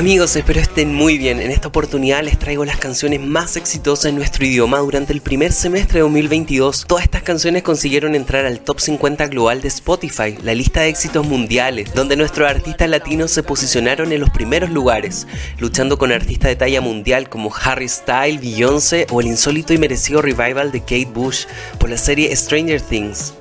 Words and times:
amigos, 0.00 0.34
espero 0.34 0.60
estén 0.60 0.94
muy 0.94 1.18
bien. 1.18 1.40
En 1.40 1.50
esta 1.50 1.68
oportunidad 1.68 2.22
les 2.22 2.38
traigo 2.38 2.64
las 2.64 2.78
canciones 2.78 3.20
más 3.20 3.58
exitosas 3.58 4.06
en 4.06 4.14
nuestro 4.14 4.46
idioma 4.46 4.78
durante 4.78 5.12
el 5.12 5.20
primer 5.20 5.52
semestre 5.52 5.98
de 5.98 6.00
2022. 6.00 6.86
Todas 6.86 7.04
estas 7.04 7.22
canciones 7.22 7.62
consiguieron 7.62 8.14
entrar 8.14 8.46
al 8.46 8.60
top 8.60 8.80
50 8.80 9.26
global 9.26 9.60
de 9.60 9.68
Spotify, 9.68 10.38
la 10.42 10.54
lista 10.54 10.80
de 10.80 10.88
éxitos 10.88 11.26
mundiales, 11.26 11.92
donde 11.92 12.16
nuestros 12.16 12.48
artistas 12.48 12.88
latinos 12.88 13.30
se 13.30 13.42
posicionaron 13.42 14.10
en 14.10 14.20
los 14.20 14.30
primeros 14.30 14.70
lugares, 14.70 15.26
luchando 15.58 15.98
con 15.98 16.12
artistas 16.12 16.48
de 16.48 16.56
talla 16.56 16.80
mundial 16.80 17.28
como 17.28 17.54
Harry 17.54 17.86
Styles, 17.86 18.40
Beyoncé 18.40 19.06
o 19.10 19.20
el 19.20 19.26
insólito 19.26 19.74
y 19.74 19.78
merecido 19.78 20.22
revival 20.22 20.72
de 20.72 20.80
Kate 20.80 21.10
Bush 21.12 21.44
por 21.78 21.90
la 21.90 21.98
serie 21.98 22.34
Stranger 22.34 22.80
Things. 22.80 23.34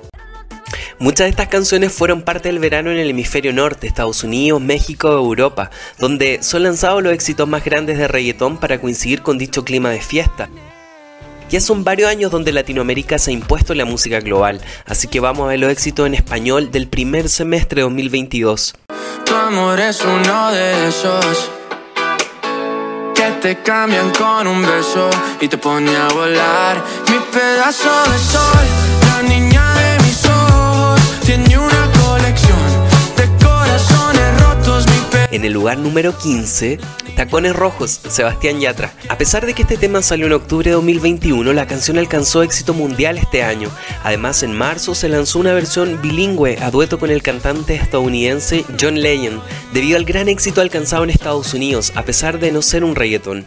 Muchas 1.00 1.26
de 1.26 1.30
estas 1.30 1.48
canciones 1.48 1.92
fueron 1.92 2.22
parte 2.22 2.50
del 2.50 2.60
verano 2.60 2.92
en 2.92 2.98
el 2.98 3.10
hemisferio 3.10 3.54
norte, 3.54 3.88
Estados 3.88 4.24
Unidos, 4.24 4.62
México 4.62 5.12
Europa, 5.12 5.72
donde 5.98 6.44
son 6.44 6.64
lanzados 6.64 7.02
los 7.02 7.14
éxitos 7.14 7.48
más 7.48 7.64
grandes 7.64 7.98
de 7.98 8.08
reggaetón 8.08 8.58
para 8.58 8.80
coincidir 8.80 9.22
con 9.22 9.38
dicho 9.38 9.64
clima 9.64 9.90
de 9.90 10.02
fiesta. 10.02 10.50
Ya 11.50 11.60
son 11.60 11.84
varios 11.84 12.10
años 12.10 12.32
donde 12.32 12.52
Latinoamérica 12.52 13.18
se 13.18 13.32
ha 13.32 13.34
impuesto 13.34 13.74
la 13.74 13.86
música 13.86 14.20
global, 14.20 14.62
así 14.86 15.08
que 15.08 15.20
vamos 15.20 15.46
a 15.46 15.48
ver 15.48 15.60
los 15.60 15.72
éxitos 15.72 16.06
en 16.06 16.14
español 16.14 16.70
del 16.72 16.88
primer 16.88 17.28
semestre 17.28 17.78
de 17.78 17.84
2022. 17.84 18.76
Tu 19.26 19.36
amor 19.36 19.80
es 19.80 20.00
uno 20.02 20.52
de 20.52 20.88
esos 20.88 21.50
que 23.16 23.32
te 23.42 23.64
cambian 23.64 24.12
con 24.12 24.46
un 24.46 24.62
beso 24.62 25.10
y 25.42 25.48
te 25.48 25.58
pone 25.58 25.96
a 25.96 26.08
volar. 26.10 26.84
Mi 27.08 27.18
pedazo 27.32 27.90
de 28.12 28.20
sol, 28.20 28.89
En 35.32 35.46
el 35.46 35.54
lugar 35.54 35.78
número 35.78 36.18
15, 36.18 36.80
Tacones 37.16 37.56
Rojos, 37.56 38.02
Sebastián 38.10 38.60
Yatra. 38.60 38.94
A 39.10 39.18
pesar 39.18 39.46
de 39.46 39.54
que 39.54 39.62
este 39.62 39.78
tema 39.78 40.02
salió 40.02 40.26
en 40.26 40.34
octubre 40.34 40.70
de 40.70 40.76
2021, 40.76 41.54
la 41.54 41.68
canción 41.68 42.00
alcanzó 42.00 42.42
éxito 42.42 42.74
mundial 42.74 43.18
este 43.18 43.44
año. 43.44 43.70
Además, 44.04 44.42
en 44.42 44.54
marzo 44.54 44.96
se 44.96 45.08
lanzó 45.08 45.40
una 45.40 45.54
versión 45.54 46.02
bilingüe 46.02 46.58
a 46.62 46.72
dueto 46.72 46.98
con 46.98 47.12
el 47.12 47.22
cantante 47.22 47.76
estadounidense 47.76 48.66
John 48.80 49.02
Legend, 49.02 49.40
debido 49.72 49.98
al 49.98 50.06
gran 50.06 50.30
éxito 50.30 50.62
alcanzado 50.62 51.04
en 51.04 51.12
Estados 51.12 51.54
Unidos, 51.54 51.94
a 51.96 52.04
pesar 52.04 52.40
de 52.40 52.52
no 52.52 52.62
ser 52.62 52.84
un 52.84 52.96
reggaetón. 52.96 53.46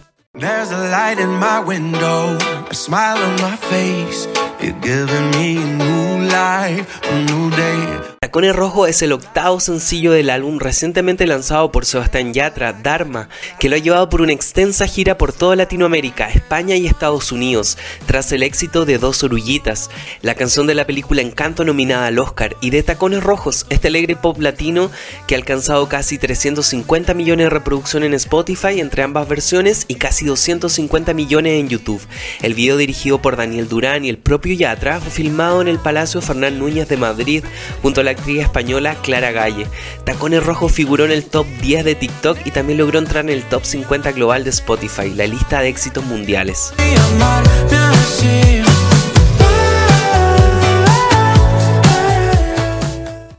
Tacones 8.32 8.56
Rojo 8.56 8.86
es 8.86 9.02
el 9.02 9.12
octavo 9.12 9.60
sencillo 9.60 10.12
del 10.12 10.30
álbum 10.30 10.58
recientemente 10.58 11.26
lanzado 11.26 11.70
por 11.70 11.84
Sebastián 11.84 12.32
Yatra, 12.32 12.72
Dharma, 12.72 13.28
que 13.60 13.68
lo 13.68 13.76
ha 13.76 13.78
llevado 13.78 14.08
por 14.08 14.22
una 14.22 14.32
extensa 14.32 14.86
gira 14.86 15.18
por 15.18 15.34
toda 15.34 15.54
Latinoamérica, 15.54 16.30
España 16.30 16.74
y 16.76 16.86
Estados 16.86 17.30
Unidos, 17.32 17.76
tras 18.06 18.32
el 18.32 18.42
éxito 18.42 18.86
de 18.86 18.96
Dos 18.96 19.22
Orullitas, 19.22 19.90
la 20.22 20.34
canción 20.34 20.66
de 20.66 20.74
la 20.74 20.86
película 20.86 21.20
Encanto 21.20 21.66
nominada 21.66 22.06
al 22.06 22.18
Oscar, 22.18 22.56
y 22.62 22.70
de 22.70 22.82
Tacones 22.82 23.22
Rojos, 23.22 23.66
este 23.68 23.88
alegre 23.88 24.16
pop 24.16 24.40
latino 24.40 24.90
que 25.26 25.34
ha 25.34 25.38
alcanzado 25.38 25.90
casi 25.90 26.16
350 26.16 27.12
millones 27.12 27.44
de 27.44 27.50
reproducciones 27.50 28.06
en 28.06 28.14
Spotify 28.14 28.80
entre 28.80 29.02
ambas 29.02 29.28
versiones 29.28 29.84
y 29.88 29.96
casi 29.96 30.24
250 30.24 31.12
millones 31.12 31.60
en 31.60 31.68
YouTube. 31.68 32.00
El 32.40 32.54
video 32.54 32.78
dirigido 32.78 33.20
por 33.20 33.36
Daniel 33.36 33.68
Durán 33.68 34.06
y 34.06 34.08
el 34.08 34.16
propio 34.16 34.54
Yatra 34.54 35.00
fue 35.00 35.10
filmado 35.10 35.60
en 35.60 35.68
el 35.68 35.78
Palacio 35.78 36.21
Fernán 36.22 36.58
Núñez 36.58 36.88
de 36.88 36.96
Madrid 36.96 37.44
junto 37.82 38.00
a 38.00 38.04
la 38.04 38.12
actriz 38.12 38.40
española 38.40 38.96
Clara 39.02 39.32
Galle. 39.32 39.66
Tacones 40.04 40.44
Rojos 40.44 40.72
figuró 40.72 41.04
en 41.04 41.10
el 41.10 41.24
top 41.24 41.46
10 41.60 41.84
de 41.84 41.94
TikTok 41.94 42.38
y 42.44 42.50
también 42.50 42.78
logró 42.78 42.98
entrar 42.98 43.24
en 43.24 43.30
el 43.30 43.42
top 43.44 43.64
50 43.64 44.12
global 44.12 44.44
de 44.44 44.50
Spotify, 44.50 45.10
la 45.14 45.26
lista 45.26 45.60
de 45.60 45.68
éxitos 45.68 46.04
mundiales. 46.04 46.72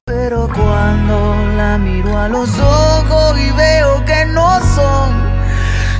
Pero 0.05 0.49
cuando 0.53 1.35
la 1.57 1.77
miro 1.77 2.17
a 2.17 2.27
los 2.27 2.49
ojos 2.59 3.37
y 3.39 3.51
veo 3.51 4.03
que 4.05 4.25
no 4.25 4.59
son 4.75 5.11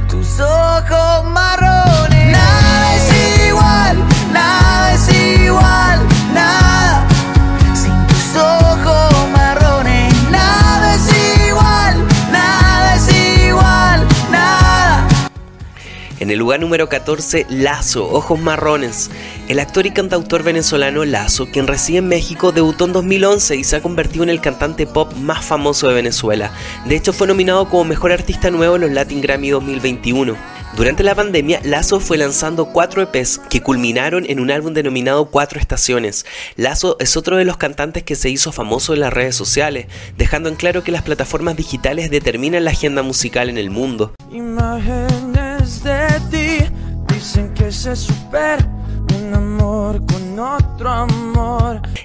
tus 0.07 0.39
ojos 0.39 1.25
marrones, 1.31 2.31
nada 2.31 3.47
igual, 3.47 3.97
nada 4.31 4.72
En 16.23 16.31
el 16.31 16.39
lugar 16.39 16.61
número 16.61 16.87
14, 16.87 17.47
Lazo, 17.49 18.09
Ojos 18.09 18.39
Marrones. 18.39 19.11
El 19.49 19.59
actor 19.59 19.85
y 19.85 19.91
cantautor 19.91 20.41
venezolano 20.41 21.03
Lazo, 21.03 21.47
quien 21.47 21.67
reside 21.67 21.97
en 21.97 22.07
México, 22.07 22.53
debutó 22.53 22.85
en 22.85 22.93
2011 22.93 23.57
y 23.57 23.65
se 23.65 23.75
ha 23.75 23.81
convertido 23.81 24.23
en 24.23 24.29
el 24.29 24.39
cantante 24.39 24.87
pop 24.87 25.11
más 25.15 25.43
famoso 25.43 25.89
de 25.89 25.95
Venezuela. 25.95 26.53
De 26.85 26.95
hecho, 26.95 27.11
fue 27.11 27.27
nominado 27.27 27.67
como 27.67 27.83
Mejor 27.83 28.13
Artista 28.13 28.51
Nuevo 28.51 28.75
en 28.75 28.83
los 28.83 28.91
Latin 28.91 29.19
Grammy 29.19 29.49
2021. 29.49 30.37
Durante 30.77 31.03
la 31.03 31.13
pandemia, 31.13 31.59
Lazo 31.65 31.99
fue 31.99 32.17
lanzando 32.17 32.67
cuatro 32.67 33.01
EPs 33.01 33.41
que 33.49 33.61
culminaron 33.61 34.25
en 34.25 34.39
un 34.39 34.49
álbum 34.49 34.73
denominado 34.73 35.25
Cuatro 35.25 35.59
Estaciones. 35.59 36.25
Lazo 36.55 36.95
es 37.01 37.17
otro 37.17 37.35
de 37.35 37.43
los 37.43 37.57
cantantes 37.57 38.03
que 38.03 38.15
se 38.15 38.29
hizo 38.29 38.53
famoso 38.53 38.93
en 38.93 39.01
las 39.01 39.11
redes 39.11 39.35
sociales, 39.35 39.87
dejando 40.17 40.47
en 40.47 40.55
claro 40.55 40.85
que 40.85 40.93
las 40.93 41.01
plataformas 41.01 41.57
digitales 41.57 42.09
determinan 42.09 42.63
la 42.63 42.71
agenda 42.71 43.03
musical 43.03 43.49
en 43.49 43.57
el 43.57 43.69
mundo. 43.69 44.13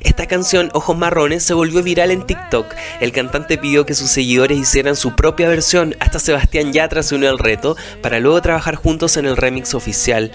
Esta 0.00 0.26
canción, 0.26 0.70
Ojos 0.72 0.96
Marrones, 0.96 1.42
se 1.42 1.54
volvió 1.54 1.82
viral 1.82 2.10
en 2.10 2.26
TikTok. 2.26 2.66
El 3.00 3.12
cantante 3.12 3.58
pidió 3.58 3.84
que 3.84 3.94
sus 3.94 4.10
seguidores 4.10 4.58
hicieran 4.58 4.96
su 4.96 5.14
propia 5.14 5.48
versión, 5.48 5.94
hasta 6.00 6.18
Sebastián 6.18 6.72
Yatra 6.72 7.02
se 7.02 7.14
unió 7.14 7.28
al 7.30 7.38
reto, 7.38 7.76
para 8.02 8.18
luego 8.18 8.40
trabajar 8.40 8.76
juntos 8.76 9.16
en 9.16 9.26
el 9.26 9.36
remix 9.36 9.74
oficial. 9.74 10.32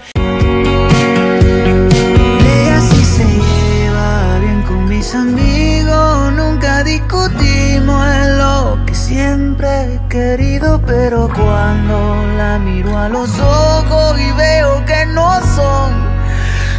Pero 11.03 11.27
cuando 11.35 12.25
la 12.37 12.57
miro 12.59 12.97
a 12.97 13.09
los 13.09 13.29
ojos 13.37 14.17
y 14.17 14.31
veo 14.37 14.85
que 14.85 15.05
no 15.07 15.33
son 15.53 15.91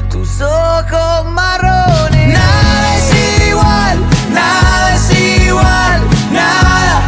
tus 0.08 0.40
ojos 0.40 1.26
marrones, 1.30 2.32
nada 2.32 2.96
es 2.96 3.48
igual, 3.50 3.98
nada 4.32 4.94
es 4.94 5.46
igual, 5.46 6.00
nada, 6.32 7.02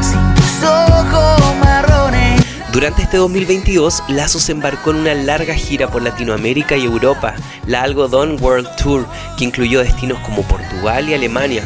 sin 0.00 0.34
tus 0.34 0.68
ojos 0.68 1.56
marrones. 1.64 2.44
Durante 2.72 3.02
este 3.02 3.18
2022, 3.18 4.02
Lazo 4.08 4.40
se 4.40 4.50
embarcó 4.50 4.90
en 4.90 4.96
una 4.96 5.14
larga 5.14 5.54
gira 5.54 5.86
por 5.86 6.02
Latinoamérica 6.02 6.76
y 6.76 6.84
Europa, 6.84 7.34
la 7.68 7.82
Algodón 7.82 8.42
World 8.42 8.74
Tour, 8.74 9.06
que 9.38 9.44
incluyó 9.44 9.84
destinos 9.84 10.18
como 10.26 10.42
Portugal 10.42 11.08
y 11.08 11.14
Alemania. 11.14 11.62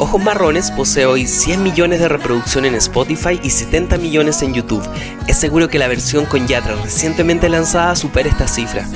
Ojos 0.00 0.22
Marrones 0.22 0.70
posee 0.70 1.06
hoy 1.06 1.26
100 1.26 1.60
millones 1.60 1.98
de 1.98 2.08
reproducciones 2.08 2.70
en 2.70 2.76
Spotify 2.76 3.40
y 3.42 3.50
70 3.50 3.98
millones 3.98 4.42
en 4.42 4.54
YouTube. 4.54 4.88
Es 5.26 5.38
seguro 5.38 5.66
que 5.68 5.80
la 5.80 5.88
versión 5.88 6.24
con 6.24 6.46
Yatra 6.46 6.76
recientemente 6.76 7.48
lanzada 7.48 7.96
supera 7.96 8.28
esta 8.28 8.46
cifra. 8.46 8.86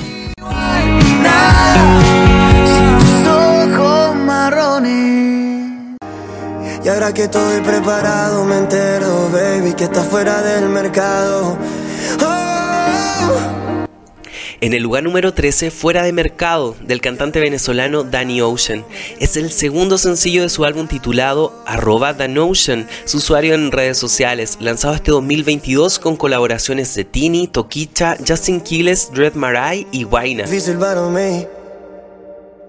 En 14.63 14.71
el 14.71 14.81
lugar 14.81 15.03
número 15.03 15.33
13, 15.33 15.71
Fuera 15.71 16.03
de 16.03 16.13
Mercado, 16.13 16.77
del 16.79 17.01
cantante 17.01 17.41
venezolano 17.41 18.05
Danny 18.05 18.39
Ocean. 18.39 18.85
Es 19.19 19.35
el 19.35 19.51
segundo 19.51 19.97
sencillo 19.97 20.41
de 20.41 20.47
su 20.47 20.63
álbum 20.63 20.87
titulado 20.87 21.51
arroba 21.65 22.15
Ocean, 22.39 22.87
su 23.03 23.17
usuario 23.17 23.55
en 23.55 23.73
redes 23.73 23.97
sociales, 23.97 24.55
lanzado 24.61 24.93
este 24.93 25.11
2022 25.11 25.99
con 25.99 26.15
colaboraciones 26.15 26.95
de 26.95 27.03
Tini, 27.03 27.49
Toquicha, 27.49 28.15
Justin 28.25 28.61
Quiles, 28.61 29.11
Dread 29.13 29.33
Marai 29.33 29.85
y 29.91 30.03
Guaina. 30.03 30.47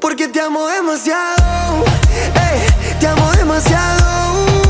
Porque 0.00 0.26
te 0.26 0.40
amo 0.40 0.66
demasiado. 0.66 1.84
ey, 2.34 2.98
te 2.98 3.06
amo 3.06 3.30
demasiado. 3.34 4.63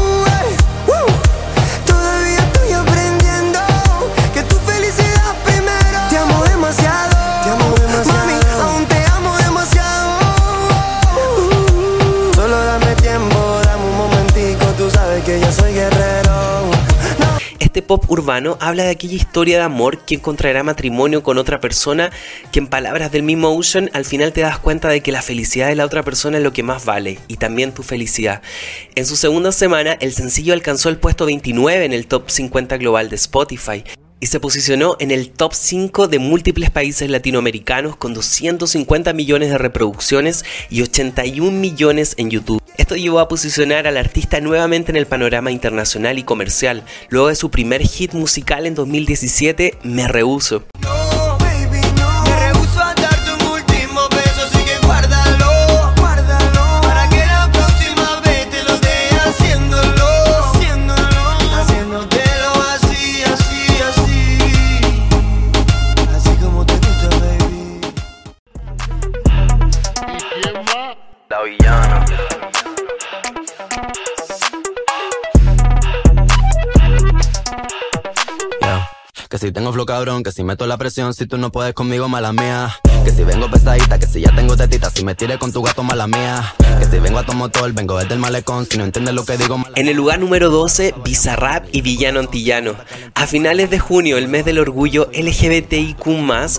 Este 17.75 17.83
pop 17.83 18.09
urbano 18.09 18.57
habla 18.61 18.85
de 18.85 18.91
aquella 18.91 19.17
historia 19.17 19.57
de 19.57 19.65
amor 19.65 19.99
que 20.05 20.15
encontrará 20.15 20.63
matrimonio 20.63 21.25
con 21.25 21.39
otra 21.39 21.59
persona 21.59 22.13
que 22.53 22.61
en 22.61 22.69
palabras 22.69 23.11
del 23.11 23.25
mismo 23.25 23.49
Ocean 23.49 23.91
al 23.95 24.05
final 24.05 24.33
te 24.33 24.43
das 24.43 24.61
cuenta 24.61 24.89
de 24.89 25.01
que 25.01 25.11
la 25.11 25.23
felicidad 25.23 25.67
de 25.67 25.75
la 25.75 25.85
otra 25.85 26.05
persona 26.05 26.37
es 26.37 26.45
lo 26.45 26.53
que 26.53 26.63
más 26.63 26.85
vale 26.85 27.19
y 27.27 27.37
también 27.37 27.75
tu 27.75 27.83
felicidad. 27.83 28.43
En 28.95 29.07
su 29.07 29.17
segunda 29.17 29.51
semana 29.51 29.95
el 29.95 30.13
sencillo 30.13 30.55
alcanzó 30.55 30.89
el 30.89 30.99
puesto 30.99 31.27
29 31.27 31.85
en 31.85 31.93
el 31.93 32.07
top 32.07 32.31
50 32.31 32.77
global 32.77 33.11
de 33.11 33.17
Spotify 33.17 33.83
y 34.25 34.27
se 34.27 34.41
posicionó 34.41 34.97
en 35.01 35.11
el 35.11 35.29
top 35.29 35.53
5 35.53 36.09
de 36.09 36.19
múltiples 36.19 36.71
países 36.71 37.11
latinoamericanos 37.11 37.95
con 37.97 38.15
250 38.15 39.13
millones 39.13 39.51
de 39.51 39.59
reproducciones 39.59 40.47
y 40.71 40.81
81 40.81 41.51
millones 41.51 42.15
en 42.17 42.31
YouTube. 42.31 42.63
Esto 42.79 42.97
llevó 42.97 43.21
a 43.21 43.29
posicionar 43.29 43.87
al 43.87 43.99
artista 43.99 44.41
nuevamente 44.41 44.93
en 44.93 44.97
el 44.97 45.05
panorama 45.05 45.51
internacional 45.51 46.19
y 46.19 46.23
comercial. 46.23 46.85
Luego 47.11 47.29
de 47.29 47.35
su 47.35 47.51
primer 47.51 47.83
hit 47.83 48.15
musical 48.15 48.65
en 48.65 48.75
2017, 48.75 49.75
Me 49.83 50.09
Rehuso. 50.09 50.65
Cabrón, 79.95 80.25
que 80.25 80.33
si 80.33 80.43
meto 80.43 80.67
la 80.67 80.77
presión, 80.77 81.15
si 81.15 81.25
tú 81.25 81.39
no 81.39 81.53
puedes 81.53 81.73
conmigo, 81.73 82.09
mala 82.09 82.33
mía. 82.33 82.75
Que 83.05 83.13
si 83.13 83.23
vengo 83.23 83.49
pesadita, 83.49 83.97
que 83.97 84.09
si 84.09 84.23
ya 84.23 84.35
tengo 84.35 84.57
tetita, 84.57 84.91
si 84.91 85.05
me 85.05 85.15
tires 85.15 85.39
con 85.39 85.53
tu 85.53 85.63
gato, 85.63 85.85
mala 85.85 86.09
mía. 86.09 86.53
Que 86.81 86.87
si 86.87 86.99
vengo 86.99 87.21
a 87.21 87.25
tu 87.25 87.33
motor, 87.33 87.73
vengo 87.73 87.97
desde 87.99 88.15
el 88.15 88.19
malecón, 88.19 88.67
si 88.69 88.77
no 88.77 88.83
entiendes 88.83 89.15
lo 89.15 89.25
que 89.25 89.37
digo, 89.37 89.57
mala 89.57 89.73
En 89.77 89.87
el 89.87 89.97
lugar 89.97 90.19
número 90.19 90.51
12, 90.51 90.95
Bizarrap 91.05 91.67
y 91.71 91.83
Villano 91.83 92.19
Antillano. 92.19 92.75
A 93.15 93.29
finales 93.29 93.71
de 93.71 93.79
junio, 93.79 94.19
el 94.19 94.27
mes 94.27 94.45
del 94.45 94.59
orgullo 94.59 95.09
LGBTIQ+, 95.13 96.03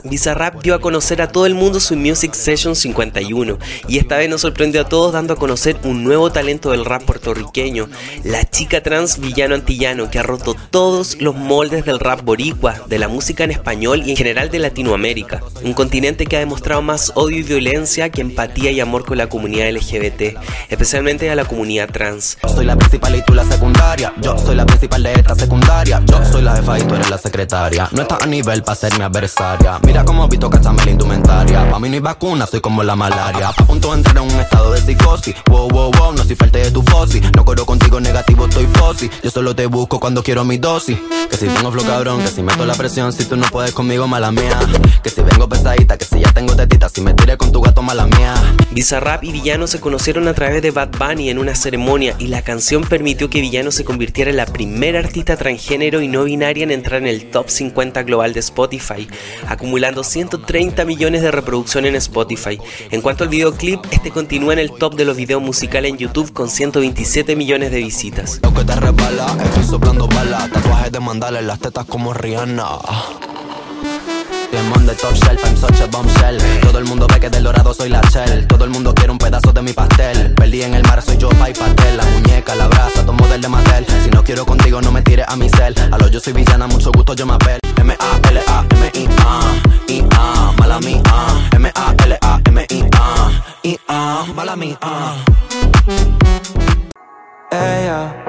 Bizarrap 0.05 0.61
dio 0.61 0.75
a 0.75 0.79
conocer 0.79 1.21
a 1.21 1.27
todo 1.27 1.45
el 1.45 1.55
mundo 1.55 1.81
su 1.81 1.97
Music 1.97 2.33
Session 2.33 2.73
51, 2.73 3.57
y 3.89 3.97
esta 3.97 4.15
vez 4.15 4.29
nos 4.29 4.41
sorprendió 4.41 4.81
a 4.81 4.88
todos 4.88 5.11
dando 5.11 5.33
a 5.33 5.38
conocer 5.38 5.77
un 5.83 6.05
nuevo 6.05 6.31
talento 6.31 6.71
del 6.71 6.85
rap 6.85 7.03
puertorriqueño, 7.03 7.89
la 8.23 8.49
chica 8.49 8.81
trans 8.81 9.19
Villano 9.19 9.55
Antillano, 9.55 10.09
que 10.09 10.19
ha 10.19 10.23
roto 10.23 10.55
todos 10.69 11.19
los 11.19 11.35
moldes 11.35 11.83
del 11.83 11.99
rap 11.99 12.21
boricua, 12.21 12.75
de 12.88 12.97
la 12.97 13.09
música 13.09 13.25
en 13.27 13.51
español 13.51 14.04
y 14.06 14.12
en 14.12 14.18
general 14.18 14.51
de 14.51 14.60
Latinoamérica, 14.60 15.42
un 15.63 15.74
continente 15.74 16.27
que 16.27 16.36
ha 16.36 16.39
demostrado 16.39 16.83
más 16.83 17.12
odio 17.16 17.39
y 17.39 17.44
violencia 17.44 18.10
que 18.10 18.22
empatía 18.22 18.69
y 18.69 18.80
amor 18.80 19.04
con 19.04 19.18
la 19.18 19.27
comunidad 19.27 19.68
LGBT, 19.72 20.38
especialmente 20.69 21.30
a 21.31 21.36
la 21.36 21.44
comunidad 21.45 21.89
trans. 21.89 22.38
Yo 22.44 22.50
soy 22.50 22.66
la 22.66 22.75
principal 22.75 23.16
y 23.16 23.24
tú 23.24 23.33
la 23.33 23.44
secundaria, 23.44 24.13
yo 24.22 24.38
soy 24.38 24.56
la 24.56 24.66
principal 24.66 25.01
de 25.01 25.13
esta 25.13 25.33
secundaria, 25.33 26.04
yo 26.06 26.24
soy 26.31 26.44
la 26.44 26.56
jefa 26.56 26.77
y 26.77 26.83
tú 26.83 26.94
eres 26.94 27.10
la 27.10 27.18
secretaria, 27.18 27.89
no 27.92 28.04
estás 28.04 28.22
a 28.22 28.27
nivel 28.27 28.62
para 28.62 28.75
ser 28.75 28.95
mi 28.98 29.04
adversaria, 29.04 29.80
mira 29.83 30.06
cómo 30.06 30.27
visto 30.27 30.48
cachame 30.48 30.86
la 30.86 30.92
indumentaria, 30.92 31.69
pa' 31.69 31.80
mí 31.80 31.89
no 31.89 31.95
hay 31.95 32.01
vacuna, 32.01 32.45
soy 32.45 32.62
como 32.62 32.83
la 32.83 32.95
malaria, 32.95 33.50
a 33.50 33.54
punto 33.66 33.89
de 33.89 33.98
entrar 33.98 34.18
en 34.18 34.31
un 34.31 34.39
estado 34.39 34.72
de 34.72 34.81
psicosis, 34.81 35.36
wow, 35.50 35.68
wow, 35.69 35.92
wow, 35.98 36.13
no 36.13 36.24
soy 36.24 36.36
parte 36.36 36.60
de 36.60 36.69
tu 36.69 36.83
fosi, 36.83 37.22
no 37.36 37.44
corro 37.44 37.66
contigo 37.66 38.00
negativo, 38.00 38.45
estoy 38.45 38.68
fosi, 38.68 39.10
yo 39.24 39.31
solo 39.31 39.56
te 39.56 39.66
busco 39.66 40.00
cuando 40.00 40.22
quiero 40.22 40.45
mi 40.45 40.57
dosis, 40.57 41.00
que 41.30 41.38
si 41.38 41.48
tengo 41.48 41.72
flow 41.72 41.86
cabrón, 41.86 42.22
que 42.22 42.27
si 42.27 42.44
meto 42.44 42.66
la 42.66 42.75
presión 42.75 43.14
si 43.15 43.25
tú 43.25 43.38
no 43.38 43.47
puedes 43.47 43.71
conmigo, 43.71 44.07
mala 44.07 44.31
mía. 44.31 44.59
Que 45.01 45.09
si 45.09 45.21
vengo 45.21 45.47
pesadita, 45.47 45.97
que 45.97 46.06
si 46.06 46.19
ya 46.19 46.31
tengo 46.33 46.56
tetita, 46.56 46.89
si 46.89 47.01
me 47.01 47.13
tiré 47.13 47.38
con 47.38 47.51
tu 47.51 47.62
gato, 47.62 47.81
mala 47.81 48.06
mía. 48.06 48.33
Bizarrap 48.71 49.23
y 49.23 49.31
Villano 49.31 49.67
se 49.67 49.79
conocieron 49.79 50.27
a 50.27 50.33
través 50.33 50.62
de 50.62 50.71
Bad 50.71 50.89
Bunny 51.00 51.29
en 51.29 51.39
una 51.39 51.56
ceremonia 51.56 52.15
y 52.19 52.27
la 52.27 52.41
canción 52.41 52.83
permitió 52.83 53.29
que 53.29 53.41
Villano 53.41 53.71
se 53.71 53.85
convirtiera 53.85 54.31
en 54.31 54.38
la 54.38 54.45
primera 54.45 55.00
artista 55.00 55.38
transgénero 55.38 56.01
y 56.01 56.07
no 56.07 56.23
binaria 56.25 56.63
en 56.63 56.71
entrar 56.71 57.01
en 57.01 57.07
el 57.07 57.29
top 57.31 57.50
50 57.50 58.03
global 58.03 58.33
de 58.33 58.41
Spotify, 58.41 59.07
acumulando 59.47 60.03
130 60.03 60.83
millones 60.85 61.21
de 61.21 61.31
reproducciones 61.31 61.89
en 61.89 61.95
Spotify. 61.95 62.59
En 62.91 63.01
cuanto 63.01 63.23
al 63.23 63.29
videoclip, 63.29 63.79
este 63.91 64.12
continúa 64.12 64.53
en 64.53 64.59
el 64.59 64.71
top 64.71 64.95
de 64.95 65.06
los 65.06 65.15
videos 65.15 65.41
musicales 65.41 65.91
en 65.91 65.97
YouTube 65.97 66.33
con 66.33 66.50
127 66.50 67.35
millones 67.35 67.71
de 67.71 67.77
visitas. 67.77 68.39
Lo 68.44 68.53
que 68.53 68.63
te 68.63 68.75
resbala, 68.75 69.38
estoy 69.44 69.63
soplando 69.63 70.07
balas, 70.07 70.50
tatuajes 70.51 70.91
de 70.91 71.00
mandales, 71.00 71.44
las 71.44 71.59
tetas 71.59 71.85
como 71.85 72.13
Rihanna. 72.13 72.65
Diamond 74.55 74.87
de 74.87 74.95
top 74.95 75.13
shelf, 75.15 75.43
I'm 75.43 75.57
such 75.57 75.81
a 75.81 75.87
bombshell 75.87 76.37
Todo 76.61 76.79
el 76.79 76.85
mundo 76.85 77.07
ve 77.07 77.19
que 77.19 77.29
del 77.29 77.43
dorado 77.43 77.73
soy 77.73 77.89
la 77.89 77.99
shell. 78.09 78.47
Todo 78.47 78.63
el 78.63 78.69
mundo 78.69 78.93
quiere 78.93 79.11
un 79.11 79.17
pedazo 79.17 79.51
de 79.51 79.61
mi 79.61 79.73
pastel. 79.73 80.33
Perdí 80.33 80.61
en 80.61 80.73
el 80.73 80.83
mar, 80.83 81.01
soy 81.01 81.17
yo, 81.17 81.27
pa' 81.27 81.49
y 81.49 81.53
pastel. 81.53 81.97
La 81.97 82.05
muñeca, 82.05 82.55
la 82.55 82.67
brasa, 82.67 83.05
tomo 83.05 83.27
del 83.27 83.41
de 83.41 83.49
Mattel. 83.49 83.85
Si 84.05 84.09
no 84.11 84.23
quiero 84.23 84.45
contigo, 84.45 84.79
no 84.79 84.93
me 84.93 85.01
tires 85.01 85.25
a 85.27 85.35
mi 85.35 85.49
cel. 85.49 85.75
A 85.91 85.97
lo 85.97 86.07
yo 86.07 86.21
soy 86.21 86.31
villana, 86.31 86.67
mucho 86.67 86.89
gusto, 86.93 87.13
yo 87.13 87.25
me 87.25 87.33
apel. 87.33 87.59
M-A-L-A-M-I-A 87.75 89.39
I-A, 89.87 90.53
mala 90.57 90.79
mía. 90.79 91.03
M-A-L-A-M-I-A 91.51 93.31
I-A, 93.63 94.25
mala 94.33 94.55
mía. 94.55 94.79
Ella 97.51 98.23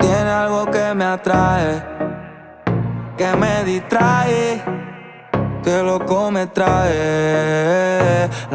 tiene 0.00 0.30
algo 0.30 0.68
que 0.72 0.92
me 0.94 1.04
atrae 1.04 1.84
que 3.16 3.36
me 3.36 3.64
distrae 3.64 4.91
que 5.62 5.82
loco 5.82 6.30
me 6.30 6.46
trae. 6.46 8.02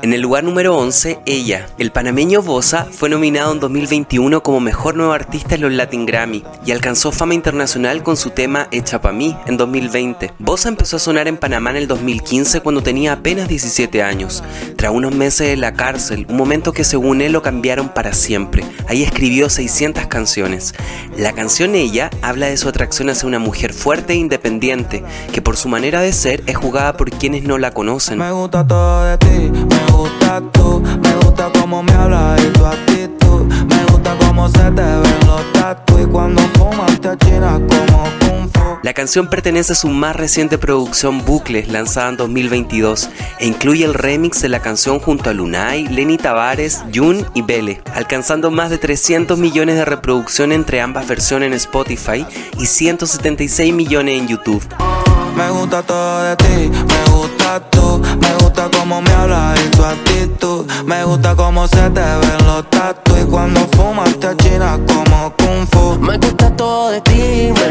En 0.02 0.14
el 0.14 0.22
lugar 0.22 0.44
número 0.44 0.78
11, 0.78 1.20
ella. 1.26 1.68
El 1.78 1.92
panameño 1.92 2.42
Bosa 2.42 2.88
fue 2.92 3.10
nominado 3.10 3.54
en 3.54 3.60
2021 3.60 4.44
como 4.44 4.60
mejor 4.60 4.96
nuevo 4.96 5.14
artista 5.14 5.56
en 5.56 5.62
los 5.62 5.72
Latin 5.72 6.06
Grammy 6.06 6.44
y 6.66 6.72
alcanzó 6.72 7.12
fama 7.12 7.34
internacional 7.34 8.04
con 8.04 8.18
su 8.18 8.30
tema 8.32 8.68
Hecha 8.72 9.02
pa' 9.02 9.12
mí 9.12 9.36
en 9.48 9.58
2020. 9.58 10.34
Bosa 10.40 10.70
empezó 10.70 10.98
a 10.98 11.00
sonar 11.00 11.28
en 11.28 11.38
Panamá 11.38 11.72
en 11.72 11.78
el 11.78 11.88
2015 11.88 12.62
cuando 12.62 12.84
tenía 12.84 13.14
apenas 13.14 13.48
17 13.48 14.04
años. 14.04 14.44
Tras 14.76 14.92
unos 14.92 15.16
meses 15.16 15.50
en 15.50 15.62
la 15.62 15.74
cárcel, 15.74 16.26
un 16.30 16.38
momento 16.38 16.74
que 16.74 16.84
según 16.84 17.22
él 17.22 17.32
lo 17.32 17.42
cambiaron 17.42 17.90
para 17.90 18.14
siempre. 18.14 18.64
Ahí 18.88 19.04
escribió 19.04 19.50
600 19.50 20.08
canciones. 20.08 20.74
La 21.18 21.34
canción 21.34 21.76
Ella 21.76 22.10
habla 22.22 22.48
de 22.48 22.58
su 22.58 22.70
atracción 22.70 23.10
hacia 23.10 23.28
una 23.28 23.40
mujer 23.40 23.74
fuerte 23.74 24.14
e 24.14 24.18
independiente, 24.18 25.04
que 25.32 25.42
por 25.42 25.58
su 25.58 25.70
manera 25.70 26.02
de 26.02 26.14
ser 26.14 26.44
es 26.46 26.56
jugada 26.56 26.97
por 26.98 27.12
quienes 27.12 27.44
no 27.44 27.58
la 27.58 27.72
conocen. 27.72 28.18
Me 28.18 28.32
gusta 28.32 28.66
todo 28.66 29.06
de 29.06 29.18
ti, 29.20 29.52
me 29.52 29.92
gusta 29.94 30.42
tú, 30.52 30.82
me 30.82 31.16
gusta 31.24 31.50
cómo 31.60 31.84
me 31.84 31.94
hablas 31.94 32.44
y 32.44 32.50
tu 32.50 32.66
actitud, 32.66 33.44
me 33.44 33.86
gusta 33.92 34.16
cómo 34.26 34.50
se 34.50 34.60
te 34.60 34.82
ven 34.82 35.20
los 35.28 35.54
tatu 35.54 36.00
y 36.00 36.06
cuando 36.06 36.42
fumas 36.58 37.00
te 37.00 37.10
achinas 37.10 37.60
como 37.60 38.04
Kung 38.20 38.50
Fu. 38.52 38.80
La 38.84 38.94
canción 38.94 39.28
pertenece 39.30 39.74
a 39.74 39.76
su 39.76 39.90
más 39.90 40.16
reciente 40.16 40.58
producción 40.58 41.24
Bucles, 41.26 41.68
lanzada 41.68 42.10
en 42.10 42.18
2022, 42.18 43.10
e 43.40 43.48
incluye 43.48 43.86
el 43.86 43.94
remix 43.94 44.42
de 44.42 44.50
la 44.50 44.62
canción 44.62 45.00
junto 45.00 45.30
a 45.30 45.34
Lunay, 45.34 45.88
Lenny 45.88 46.18
Tavares, 46.18 46.84
Jun 46.94 47.26
y 47.34 47.42
Bele, 47.42 47.82
alcanzando 47.94 48.50
más 48.52 48.70
de 48.70 48.78
300 48.78 49.38
millones 49.38 49.76
de 49.76 49.86
reproducciones 49.86 50.56
entre 50.58 50.82
ambas 50.82 51.08
versiones 51.08 51.48
en 51.48 51.54
Spotify 51.54 52.26
y 52.60 52.66
176 52.66 53.74
millones 53.74 54.22
en 54.22 54.28
YouTube. 54.28 54.64
Me 55.38 55.52
gusta 55.52 55.84
todo 55.84 56.24
de 56.24 56.36
ti, 56.36 56.72
me 56.72 57.12
gusta 57.12 57.60
tú, 57.70 58.02
me 58.20 58.34
gusta 58.40 58.68
cómo 58.76 59.04
me 59.04 59.12
hablas 59.12 59.60
y 59.64 59.70
tu 59.70 59.86
actitud, 59.86 60.66
me 60.88 61.04
gusta 61.04 61.36
cómo 61.36 61.68
se 61.68 61.92
te 61.92 62.02
ven 62.02 62.48
los 62.48 62.68
tatu 62.72 63.16
y 63.22 63.24
cuando 63.26 63.60
fumas 63.76 64.20
te 64.20 64.30
achinas 64.30 64.80
como 64.88 65.32
kung 65.38 65.68
fu. 65.68 66.00
Me 66.00 66.18
gusta 66.18 66.50
todo 66.56 66.90
de 66.90 67.02
ti, 67.02 67.54
me 67.54 67.67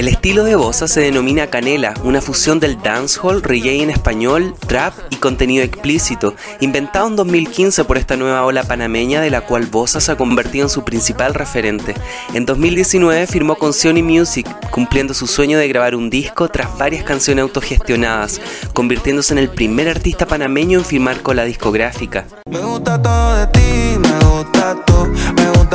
El 0.00 0.08
estilo 0.08 0.44
de 0.44 0.56
Bosa 0.56 0.88
se 0.88 1.02
denomina 1.02 1.48
canela, 1.48 1.92
una 2.04 2.22
fusión 2.22 2.58
del 2.58 2.80
dancehall, 2.80 3.42
reggae 3.42 3.82
en 3.82 3.90
español, 3.90 4.54
trap 4.66 4.94
y 5.10 5.16
contenido 5.16 5.62
explícito, 5.62 6.34
inventado 6.60 7.08
en 7.08 7.16
2015 7.16 7.84
por 7.84 7.98
esta 7.98 8.16
nueva 8.16 8.46
ola 8.46 8.62
panameña 8.62 9.20
de 9.20 9.28
la 9.28 9.42
cual 9.42 9.66
Bosa 9.66 10.00
se 10.00 10.10
ha 10.10 10.16
convertido 10.16 10.64
en 10.64 10.70
su 10.70 10.84
principal 10.84 11.34
referente. 11.34 11.94
En 12.32 12.46
2019 12.46 13.26
firmó 13.26 13.56
con 13.56 13.74
Sony 13.74 14.02
Music, 14.02 14.48
cumpliendo 14.70 15.12
su 15.12 15.26
sueño 15.26 15.58
de 15.58 15.68
grabar 15.68 15.94
un 15.94 16.08
disco 16.08 16.48
tras 16.48 16.78
varias 16.78 17.04
canciones 17.04 17.42
autogestionadas, 17.42 18.40
convirtiéndose 18.72 19.34
en 19.34 19.38
el 19.38 19.50
primer 19.50 19.86
artista 19.86 20.26
panameño 20.26 20.78
en 20.78 20.84
firmar 20.86 21.20
con 21.20 21.36
la 21.36 21.44
discográfica. 21.44 22.24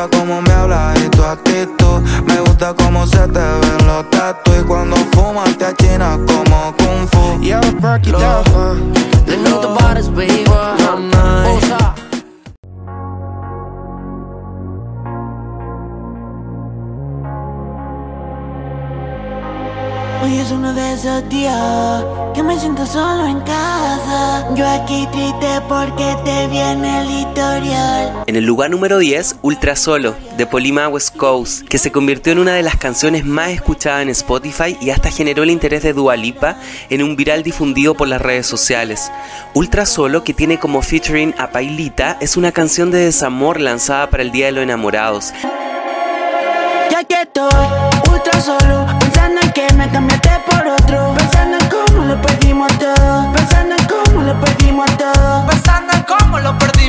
Cómo 0.04 0.42
me 0.42 0.52
hablas 0.52 1.00
y 1.00 1.10
tu 1.10 1.24
actitud, 1.24 2.02
me 2.26 2.40
gusta 2.42 2.74
cómo 2.74 3.08
se 3.08 3.20
te 3.28 3.40
ven 3.40 3.88
los 3.88 4.10
tatu 4.10 4.52
y 4.60 4.64
cuando 4.64 4.96
fumas 5.14 5.58
te 5.58 5.66
achinas 5.66 6.20
como 6.28 6.76
kung 6.78 7.08
fu. 7.08 7.42
Yo, 7.42 7.60
break 7.80 8.08
it 8.08 8.14
down, 8.14 8.92
me 9.28 9.38
know 9.38 9.62
the 9.62 9.68
bodies, 9.68 10.10
baby. 10.10 10.46
Uno 20.52 20.74
de 20.74 20.94
esos 20.94 21.30
días 21.30 22.04
que 22.34 22.42
me 22.42 22.60
siento 22.60 22.84
solo 22.88 23.28
en 23.28 23.40
casa. 23.42 24.56
Yo 24.56 24.68
aquí 24.68 25.08
porque 25.70 26.16
te 26.26 26.48
viene 26.48 27.02
el 27.02 27.12
historial. 27.12 28.24
En 28.26 28.36
el 28.36 28.44
lugar 28.44 28.72
número 28.72 28.98
10, 28.98 29.38
Ultra 29.44 29.76
Solo, 29.76 30.16
de 30.36 30.48
Polima 30.48 30.88
West 30.88 31.16
Coast, 31.16 31.68
que 31.68 31.78
se 31.78 31.92
convirtió 31.92 32.34
en 32.34 32.40
una 32.40 32.56
de 32.56 32.64
las 32.64 32.76
canciones 32.76 33.24
más 33.24 33.50
escuchadas 33.50 34.02
en 34.02 34.10
Spotify 34.10 34.76
y 34.82 34.90
hasta 34.90 35.12
generó 35.12 35.44
el 35.44 35.52
interés 35.52 35.84
de 35.84 35.94
Dua 35.94 36.16
Lipa 36.16 36.58
en 36.90 37.04
un 37.04 37.16
viral 37.16 37.44
difundido 37.44 37.94
por 37.94 38.08
las 38.08 38.22
redes 38.22 38.48
sociales. 38.48 39.12
Ultra 39.54 39.86
Solo, 39.86 40.24
que 40.24 40.34
tiene 40.34 40.58
como 40.58 40.82
featuring 40.82 41.36
a 41.38 41.52
Pailita, 41.52 42.18
es 42.20 42.36
una 42.36 42.52
canción 42.52 42.90
de 42.90 43.06
desamor 43.06 43.62
lanzada 43.62 44.10
para 44.10 44.24
el 44.24 44.32
Día 44.32 44.48
de 44.48 44.54
los 44.54 44.64
Enamorados. 44.64 45.34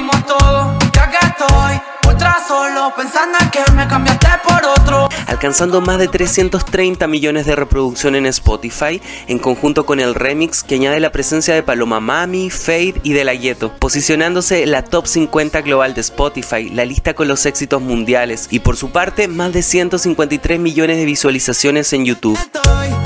Lo 0.06 0.12
perdimos 0.12 0.26
todo. 0.26 0.78
Ya 0.92 1.10
que 1.10 1.26
estoy 1.26 1.80
ultra 2.08 2.36
solo, 2.46 2.92
pensando 2.96 3.38
en 3.40 3.50
que 3.50 3.72
me 3.72 3.86
cambiaste 3.88 4.28
por 4.44 4.64
otro. 4.64 5.08
alcanzando 5.26 5.80
más 5.80 5.98
de 5.98 6.08
330 6.08 7.06
millones 7.08 7.46
de 7.46 7.56
reproducciones 7.56 8.20
en 8.20 8.26
Spotify, 8.26 9.02
en 9.26 9.38
conjunto 9.38 9.84
con 9.84 10.00
el 10.00 10.14
remix 10.14 10.62
que 10.62 10.76
añade 10.76 11.00
la 11.00 11.10
presencia 11.10 11.54
de 11.54 11.62
Paloma 11.62 12.00
Mami, 12.00 12.50
Fade 12.50 12.94
y 13.02 13.12
De 13.12 13.24
La 13.24 13.34
Ghetto, 13.34 13.72
posicionándose 13.78 14.62
en 14.62 14.70
la 14.70 14.82
top 14.82 15.06
50 15.06 15.60
global 15.62 15.94
de 15.94 16.00
Spotify, 16.00 16.70
la 16.70 16.84
lista 16.84 17.14
con 17.14 17.28
los 17.28 17.44
éxitos 17.44 17.82
mundiales, 17.82 18.48
y 18.50 18.60
por 18.60 18.76
su 18.76 18.90
parte, 18.90 19.28
más 19.28 19.52
de 19.52 19.62
153 19.62 20.60
millones 20.60 20.96
de 20.96 21.04
visualizaciones 21.04 21.92
en 21.92 22.04
YouTube. 22.04 22.38
Estoy 22.38 23.05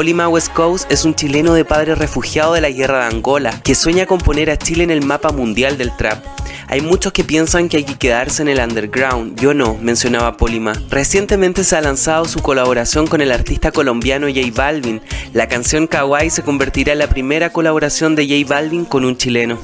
Polima 0.00 0.30
West 0.30 0.54
Coast 0.54 0.90
es 0.90 1.04
un 1.04 1.14
chileno 1.14 1.52
de 1.52 1.66
padre 1.66 1.94
refugiado 1.94 2.54
de 2.54 2.62
la 2.62 2.70
guerra 2.70 3.00
de 3.00 3.14
Angola, 3.14 3.60
que 3.62 3.74
sueña 3.74 4.06
con 4.06 4.16
poner 4.16 4.48
a 4.48 4.56
Chile 4.56 4.82
en 4.82 4.90
el 4.90 5.04
mapa 5.04 5.30
mundial 5.30 5.76
del 5.76 5.94
trap. 5.94 6.24
Hay 6.68 6.80
muchos 6.80 7.12
que 7.12 7.22
piensan 7.22 7.68
que 7.68 7.76
hay 7.76 7.84
que 7.84 7.98
quedarse 7.98 8.40
en 8.40 8.48
el 8.48 8.60
underground, 8.60 9.38
yo 9.38 9.52
no, 9.52 9.74
mencionaba 9.74 10.38
Polima. 10.38 10.72
Recientemente 10.88 11.64
se 11.64 11.76
ha 11.76 11.82
lanzado 11.82 12.24
su 12.24 12.40
colaboración 12.40 13.06
con 13.08 13.20
el 13.20 13.30
artista 13.30 13.72
colombiano 13.72 14.26
J 14.28 14.40
Balvin. 14.54 15.02
La 15.34 15.48
canción 15.48 15.86
Kawaii 15.86 16.30
se 16.30 16.42
convertirá 16.42 16.94
en 16.94 16.98
la 16.98 17.10
primera 17.10 17.52
colaboración 17.52 18.16
de 18.16 18.26
J 18.26 18.48
Balvin 18.48 18.86
con 18.86 19.04
un 19.04 19.18
chileno. 19.18 19.58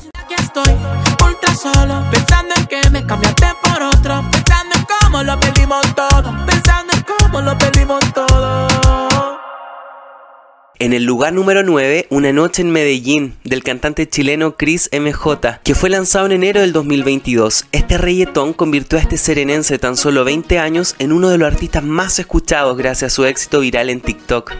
En 10.78 10.92
el 10.92 11.04
lugar 11.04 11.32
número 11.32 11.62
9, 11.62 12.06
Una 12.10 12.34
noche 12.34 12.60
en 12.60 12.70
Medellín, 12.70 13.34
del 13.44 13.62
cantante 13.62 14.06
chileno 14.06 14.56
Chris 14.58 14.90
MJ, 14.92 15.60
que 15.64 15.74
fue 15.74 15.88
lanzado 15.88 16.26
en 16.26 16.32
enero 16.32 16.60
del 16.60 16.74
2022. 16.74 17.64
Este 17.72 17.96
reggaetón 17.96 18.52
convirtió 18.52 18.98
a 18.98 19.00
este 19.00 19.16
serenense 19.16 19.74
de 19.74 19.78
tan 19.78 19.96
solo 19.96 20.22
20 20.24 20.58
años 20.58 20.94
en 20.98 21.12
uno 21.12 21.30
de 21.30 21.38
los 21.38 21.50
artistas 21.50 21.82
más 21.82 22.18
escuchados 22.18 22.76
gracias 22.76 23.12
a 23.12 23.14
su 23.14 23.24
éxito 23.24 23.60
viral 23.60 23.88
en 23.88 24.02
TikTok. 24.02 24.52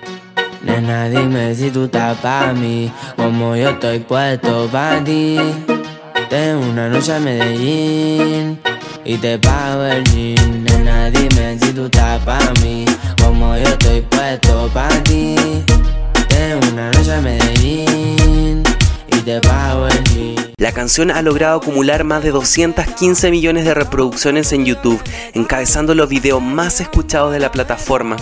Nena, 0.63 1.11
dime 1.11 1.55
si 1.55 1.71
tú 1.71 1.85
estás 1.85 2.17
mí, 2.57 2.91
como 3.17 3.55
yo 3.55 3.69
estoy 3.69 3.99
puesto 3.99 4.71
pa' 4.73 5.05
ti. 5.05 5.37
Tengo 6.31 6.61
una 6.67 6.89
noche 6.89 7.13
a 7.13 7.21
Medellín 7.21 8.59
y 9.05 9.19
te 9.19 9.39
pago 9.39 9.85
el 9.85 10.03
jean. 10.05 10.65
Nena, 10.65 11.11
dime 11.11 11.59
si 11.61 11.73
tú 11.75 11.85
estás 11.85 12.23
mí, 12.63 12.87
como 13.23 13.55
yo 13.59 13.69
estoy 13.69 14.01
puesto 14.01 14.71
pa' 14.73 14.89
ti. 15.05 15.37
Una 16.37 16.91
noche 16.91 17.15
a 17.15 17.21
Medellín 17.23 18.63
La 20.59 20.71
canción 20.71 21.11
ha 21.11 21.21
logrado 21.21 21.59
acumular 21.59 22.05
más 22.05 22.23
de 22.23 22.31
215 22.31 23.33
millones 23.33 23.65
de 23.65 23.75
reproducciones 23.75 24.53
en 24.53 24.65
YouTube, 24.65 25.03
encabezando 25.35 25.97
los 25.97 26.09
videos 26.09 26.41
más 26.41 26.81
escuchados 26.81 27.33
de 27.33 27.41
la 27.41 27.51
plataforma. 27.51 28.17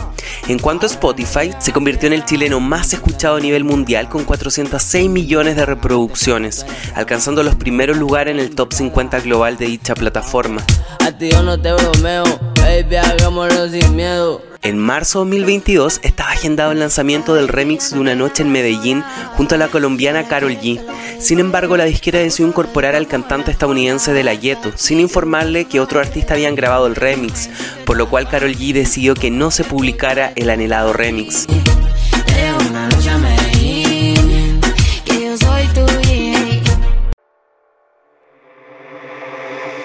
En 0.49 0.59
cuanto 0.59 0.87
a 0.87 0.89
Spotify, 0.89 1.51
se 1.59 1.73
convirtió 1.73 2.07
en 2.07 2.15
el 2.15 2.25
chileno 2.25 2.59
más 2.59 2.95
escuchado 2.95 3.37
a 3.37 3.41
nivel 3.41 3.65
mundial 3.65 4.09
con 4.09 4.25
406 4.25 5.11
millones 5.11 5.57
de 5.57 5.67
reproducciones, 5.67 6.65
alcanzando 6.95 7.43
los 7.43 7.55
primeros 7.55 7.99
lugares 7.99 8.33
en 8.33 8.41
el 8.41 8.55
top 8.55 8.73
50 8.73 9.21
global 9.21 9.59
de 9.59 9.67
dicha 9.67 9.95
plataforma. 9.95 10.65
A 11.01 11.13
ti 11.13 11.29
yo 11.33 11.43
no 11.43 11.61
te 11.61 11.71
bromeo, 11.71 12.25
baby, 12.57 12.97
hagámoslo 12.97 13.69
sin 13.69 13.95
miedo. 13.95 14.41
En 14.65 14.79
marzo 14.79 15.19
de 15.19 15.31
2022 15.33 16.01
estaba 16.05 16.31
agendado 16.31 16.73
el 16.73 16.79
lanzamiento 16.79 17.35
del 17.35 17.49
remix 17.49 17.91
de 17.91 17.99
Una 17.99 18.15
Noche 18.15 18.45
en 18.45 18.51
Medellín 18.51 19.05
junto 19.37 19.57
a 19.57 19.59
la 19.59 19.69
colombiana 19.69 20.27
Carol 20.27 20.57
G. 20.57 20.81
Sin 21.19 21.39
embargo, 21.39 21.77
la 21.77 21.85
disquera 21.85 22.19
decidió 22.19 22.49
incorporar 22.49 22.95
al 22.95 23.07
cantante 23.07 23.51
estadounidense 23.51 24.13
de 24.13 24.25
la 24.25 24.35
Ghetto, 24.35 24.73
sin 24.77 25.01
informarle 25.01 25.67
que 25.67 25.81
otro 25.81 26.01
artista 26.01 26.35
habían 26.35 26.55
grabado 26.55 26.87
el 26.87 26.97
remix, 26.97 27.49
por 27.85 27.97
lo 27.97 28.09
cual 28.09 28.29
Carol 28.29 28.55
G 28.55 28.73
decidió 28.73 29.15
que 29.15 29.31
no 29.31 29.51
se 29.51 29.65
publicara 29.65 30.33
el 30.37 30.51
anhelado 30.51 30.93
remix. 30.93 31.47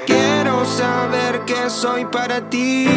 Quiero 0.05 0.65
saber 0.65 1.41
soy 1.69 2.05
para 2.05 2.49
ti. 2.49 2.87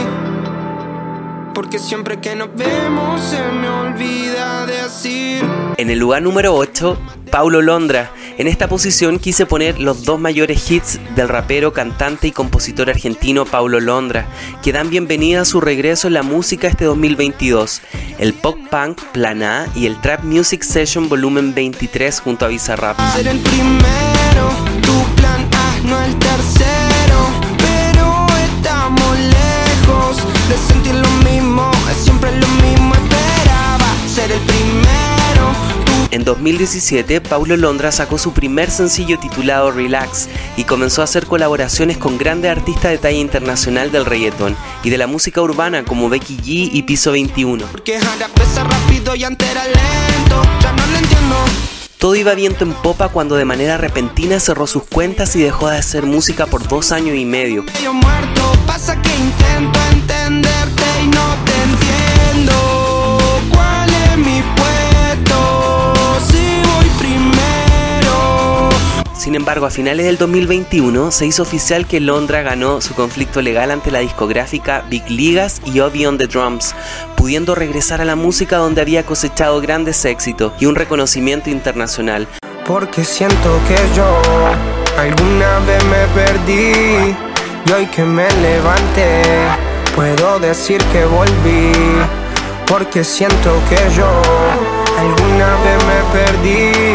Porque 1.54 1.78
siempre 1.78 2.18
que 2.20 2.34
nos 2.34 2.54
vemos 2.54 3.20
se 3.20 3.40
me 3.52 3.68
olvida 3.68 4.66
decir. 4.66 5.44
En 5.76 5.90
el 5.90 5.98
lugar 5.98 6.22
número 6.22 6.54
8, 6.54 6.98
Paulo 7.30 7.62
Londra. 7.62 8.10
En 8.38 8.46
esta 8.46 8.68
posición 8.68 9.18
quise 9.18 9.46
poner 9.46 9.80
los 9.80 10.04
dos 10.04 10.18
mayores 10.18 10.70
hits 10.70 10.98
del 11.14 11.28
rapero, 11.28 11.72
cantante 11.72 12.28
y 12.28 12.32
compositor 12.32 12.88
argentino 12.88 13.44
Paulo 13.44 13.80
Londra, 13.80 14.26
que 14.62 14.72
dan 14.72 14.90
bienvenida 14.90 15.42
a 15.42 15.44
su 15.44 15.60
regreso 15.60 16.08
en 16.08 16.14
la 16.14 16.22
música 16.22 16.68
este 16.68 16.86
2022, 16.86 17.82
el 18.18 18.32
pop 18.32 18.56
punk 18.70 19.00
Plan 19.12 19.42
A 19.42 19.66
y 19.74 19.86
el 19.86 20.00
Trap 20.00 20.24
Music 20.24 20.62
Session 20.62 21.08
Volumen 21.08 21.54
23 21.54 22.20
junto 22.20 22.46
a 22.46 22.48
Bizarrap. 22.48 22.98
Ser 23.14 23.28
el 23.28 23.38
primero, 23.38 24.50
tu 24.82 25.14
plan 25.16 25.48
A, 25.52 25.86
no 25.86 26.02
el 26.02 26.18
tercero. 26.18 26.71
En 36.12 36.24
2017, 36.24 37.22
Paulo 37.22 37.56
Londra 37.56 37.90
sacó 37.90 38.18
su 38.18 38.34
primer 38.34 38.70
sencillo 38.70 39.18
titulado 39.18 39.70
Relax 39.70 40.28
y 40.58 40.64
comenzó 40.64 41.00
a 41.00 41.04
hacer 41.04 41.24
colaboraciones 41.24 41.96
con 41.96 42.18
grandes 42.18 42.50
artistas 42.50 42.90
de 42.90 42.98
talla 42.98 43.18
internacional 43.18 43.90
del 43.90 44.04
reggaeton 44.04 44.54
y 44.84 44.90
de 44.90 44.98
la 44.98 45.06
música 45.06 45.40
urbana 45.40 45.84
como 45.84 46.10
Becky 46.10 46.36
G 46.36 46.70
y 46.70 46.82
Piso 46.82 47.12
21. 47.12 47.64
Porque 47.64 47.96
ahora 47.96 48.28
pesa 48.28 48.62
rápido 48.62 49.16
y 49.16 49.24
antes 49.24 49.50
era 49.50 49.64
lento. 49.64 50.42
Ya 50.60 50.72
no 50.72 50.86
lo 50.86 50.98
entiendo. 50.98 51.36
Todo 51.96 52.14
iba 52.14 52.34
viento 52.34 52.64
en 52.64 52.74
popa 52.74 53.08
cuando 53.08 53.36
de 53.36 53.46
manera 53.46 53.78
repentina 53.78 54.38
cerró 54.38 54.66
sus 54.66 54.82
cuentas 54.82 55.34
y 55.36 55.40
dejó 55.40 55.70
de 55.70 55.78
hacer 55.78 56.04
música 56.04 56.44
por 56.44 56.68
dos 56.68 56.92
años 56.92 57.16
y 57.16 57.24
medio. 57.24 57.64
Yo 57.82 57.94
muerto, 57.94 58.52
pasa 58.66 59.00
que 59.00 59.08
intento 59.16 59.78
entenderte 59.90 60.61
Sin 69.22 69.36
embargo, 69.36 69.66
a 69.66 69.70
finales 69.70 70.04
del 70.04 70.18
2021 70.18 71.12
se 71.12 71.26
hizo 71.26 71.44
oficial 71.44 71.86
que 71.86 72.00
Londra 72.00 72.42
ganó 72.42 72.80
su 72.80 72.92
conflicto 72.94 73.40
legal 73.40 73.70
ante 73.70 73.92
la 73.92 74.00
discográfica 74.00 74.82
Big 74.90 75.08
Ligas 75.08 75.62
y 75.64 75.78
Obi 75.78 76.06
on 76.06 76.18
the 76.18 76.26
Drums, 76.26 76.74
pudiendo 77.16 77.54
regresar 77.54 78.00
a 78.00 78.04
la 78.04 78.16
música 78.16 78.56
donde 78.56 78.80
había 78.80 79.06
cosechado 79.06 79.60
grandes 79.60 80.04
éxitos 80.04 80.54
y 80.58 80.66
un 80.66 80.74
reconocimiento 80.74 81.50
internacional. 81.50 82.26
Porque 82.66 83.04
siento 83.04 83.60
que 83.68 83.76
yo 83.94 84.18
alguna 84.98 85.60
vez 85.60 85.84
me 85.84 86.04
perdí 86.20 87.14
y 87.64 87.72
hoy 87.72 87.86
que 87.86 88.02
me 88.02 88.28
levanté 88.28 89.22
puedo 89.94 90.40
decir 90.40 90.82
que 90.90 91.04
volví. 91.04 91.70
Porque 92.66 93.04
siento 93.04 93.52
que 93.68 93.76
yo 93.94 94.10
alguna 94.98 95.46
vez 95.62 95.78
me 95.84 96.18
perdí 96.18 96.91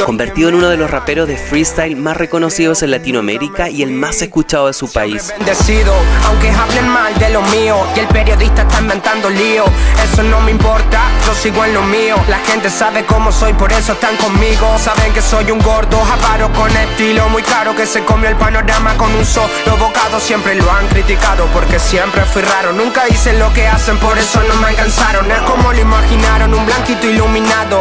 convertido 0.00 0.48
en 0.48 0.56
uno 0.56 0.68
de 0.68 0.76
los 0.76 0.90
raperos 0.90 1.28
de 1.28 1.36
freestyle 1.36 1.96
más 1.96 2.16
reconocidos 2.16 2.82
en 2.82 2.90
Latinoamérica 2.90 3.68
y 3.68 3.82
el 3.82 3.90
más 3.90 4.22
escuchado 4.22 4.66
de 4.66 4.72
su 4.72 4.90
país. 4.90 5.32
Bendecido, 5.36 5.92
aunque 6.26 6.50
hablen 6.50 6.88
mal 6.88 7.16
de 7.18 7.30
lo 7.30 7.42
mío 7.42 7.76
y 7.94 8.00
el 8.00 8.08
periodista 8.08 8.62
está 8.62 8.80
inventando 8.80 9.30
lío, 9.30 9.64
eso 10.02 10.22
no 10.22 10.40
me 10.40 10.50
importa, 10.50 11.00
yo 11.26 11.34
sigo 11.34 11.64
en 11.64 11.74
lo 11.74 11.82
mío. 11.82 12.16
La 12.28 12.38
gente 12.38 12.70
sabe 12.70 13.04
cómo 13.04 13.30
soy, 13.30 13.52
por 13.52 13.72
eso 13.72 13.92
están 13.92 14.16
conmigo. 14.16 14.76
Saben 14.78 15.12
que 15.12 15.22
soy 15.22 15.50
un 15.50 15.60
gordo, 15.60 16.00
japaro 16.00 16.52
con 16.52 16.70
estilo 16.76 17.21
se 17.86 18.04
comió 18.04 18.28
el 18.28 18.36
panorama 18.36 18.96
con 18.96 19.14
un 19.14 19.24
solo 19.24 19.48
bocado. 19.78 20.20
Siempre 20.20 20.54
lo 20.54 20.70
han 20.70 20.86
criticado 20.88 21.46
porque 21.52 21.78
siempre. 21.78 22.22
Nunca 22.74 23.08
hice 23.08 23.32
lo 23.38 23.52
que 23.52 23.66
hacen, 23.66 23.96
por 23.98 24.16
eso 24.18 24.40
no 24.48 24.54
me. 24.56 24.72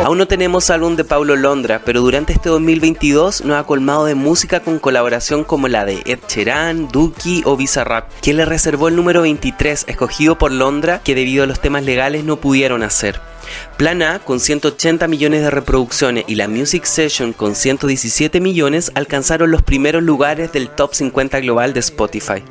Aún 0.06 0.18
no 0.18 0.28
tenemos 0.28 0.70
álbum 0.70 0.96
de 0.96 1.04
Paulo 1.04 1.36
Londra, 1.36 1.82
pero 1.86 2.02
durante 2.02 2.34
este 2.34 2.50
2022 2.50 3.46
nos 3.46 3.58
ha 3.58 3.64
colmado 3.64 4.06
de 4.06 4.16
música 4.16 4.60
con 4.60 4.80
colaboración 4.80 5.44
como 5.44 5.68
la 5.68 5.86
de 5.86 6.02
Ed 6.06 6.20
Sheeran, 6.28 6.90
Duki 6.90 7.44
o 7.46 7.56
Bizarrap, 7.56 8.10
quien 8.22 8.38
le 8.38 8.46
reservó 8.46 8.88
el 8.88 8.96
número 8.96 9.22
23 9.22 9.86
escogido 9.88 10.38
por 10.38 10.52
Londra 10.52 11.02
que 11.04 11.16
debido 11.16 11.44
a 11.44 11.48
los 11.48 11.60
temas 11.60 11.84
legales 11.84 12.24
no 12.24 12.38
pudieron 12.38 12.84
hacer. 12.84 13.31
Plan 13.78 14.02
A, 14.02 14.20
con 14.20 14.40
180 14.40 15.08
millones 15.08 15.42
de 15.42 15.52
reproducciones, 15.52 16.26
y 16.28 16.36
la 16.36 16.48
Music 16.48 16.86
Session, 16.86 17.34
con 17.34 17.56
117 17.56 18.40
millones, 18.40 18.92
alcanzaron 18.96 19.52
los 19.52 19.62
primeros 19.62 20.04
lugares 20.04 20.52
del 20.52 20.70
top 20.70 20.94
50 20.94 21.40
global 21.40 21.74
de 21.74 21.80
Spotify. 21.80 22.44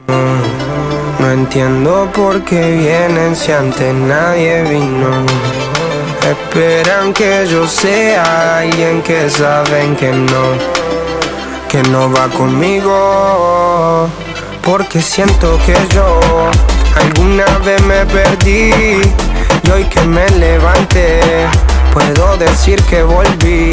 No 1.20 1.30
entiendo 1.30 2.10
por 2.14 2.42
qué 2.44 2.76
vienen 2.76 3.36
si 3.36 3.52
antes 3.52 3.94
nadie 3.94 4.62
vino. 4.62 5.26
Esperan 6.28 7.12
que 7.12 7.46
yo 7.50 7.66
sea 7.68 8.58
alguien 8.58 9.02
que 9.02 9.28
saben 9.28 9.96
que 9.96 10.12
no, 10.12 10.42
que 11.68 11.82
no 11.90 12.10
va 12.10 12.28
conmigo. 12.28 14.08
Porque 14.62 15.02
siento 15.02 15.58
que 15.66 15.74
yo 15.94 16.20
alguna 16.96 17.46
vez 17.58 17.82
me 17.82 18.06
perdí 18.06 19.00
y 19.70 19.72
hoy 19.72 19.84
que 19.84 20.00
me 20.02 20.28
levanté 20.30 21.20
puedo 21.92 22.36
decir 22.36 22.80
que 22.82 23.02
volví. 23.02 23.70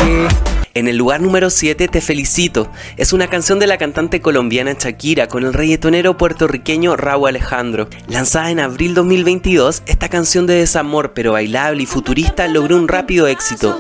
En 0.74 0.88
el 0.88 0.96
lugar 0.96 1.22
número 1.22 1.50
7 1.50 1.88
Te 1.88 2.02
Felicito 2.02 2.70
es 2.98 3.14
una 3.14 3.28
canción 3.30 3.60
de 3.60 3.68
la 3.68 3.78
cantante 3.78 4.22
colombiana 4.22 4.74
Shakira 4.74 5.28
con 5.28 5.44
el 5.44 5.54
reggaetonero 5.54 6.18
puertorriqueño 6.18 6.96
Raúl 6.96 7.30
Alejandro. 7.30 7.88
Lanzada 8.08 8.52
en 8.52 8.60
abril 8.60 8.94
2022, 8.94 9.84
esta 9.86 10.10
canción 10.10 10.46
de 10.46 10.56
desamor 10.56 11.14
pero 11.14 11.34
bailable 11.34 11.84
y 11.84 11.86
futurista 11.86 12.48
logró 12.48 12.76
un 12.76 12.88
rápido 12.88 13.28
éxito. 13.28 13.80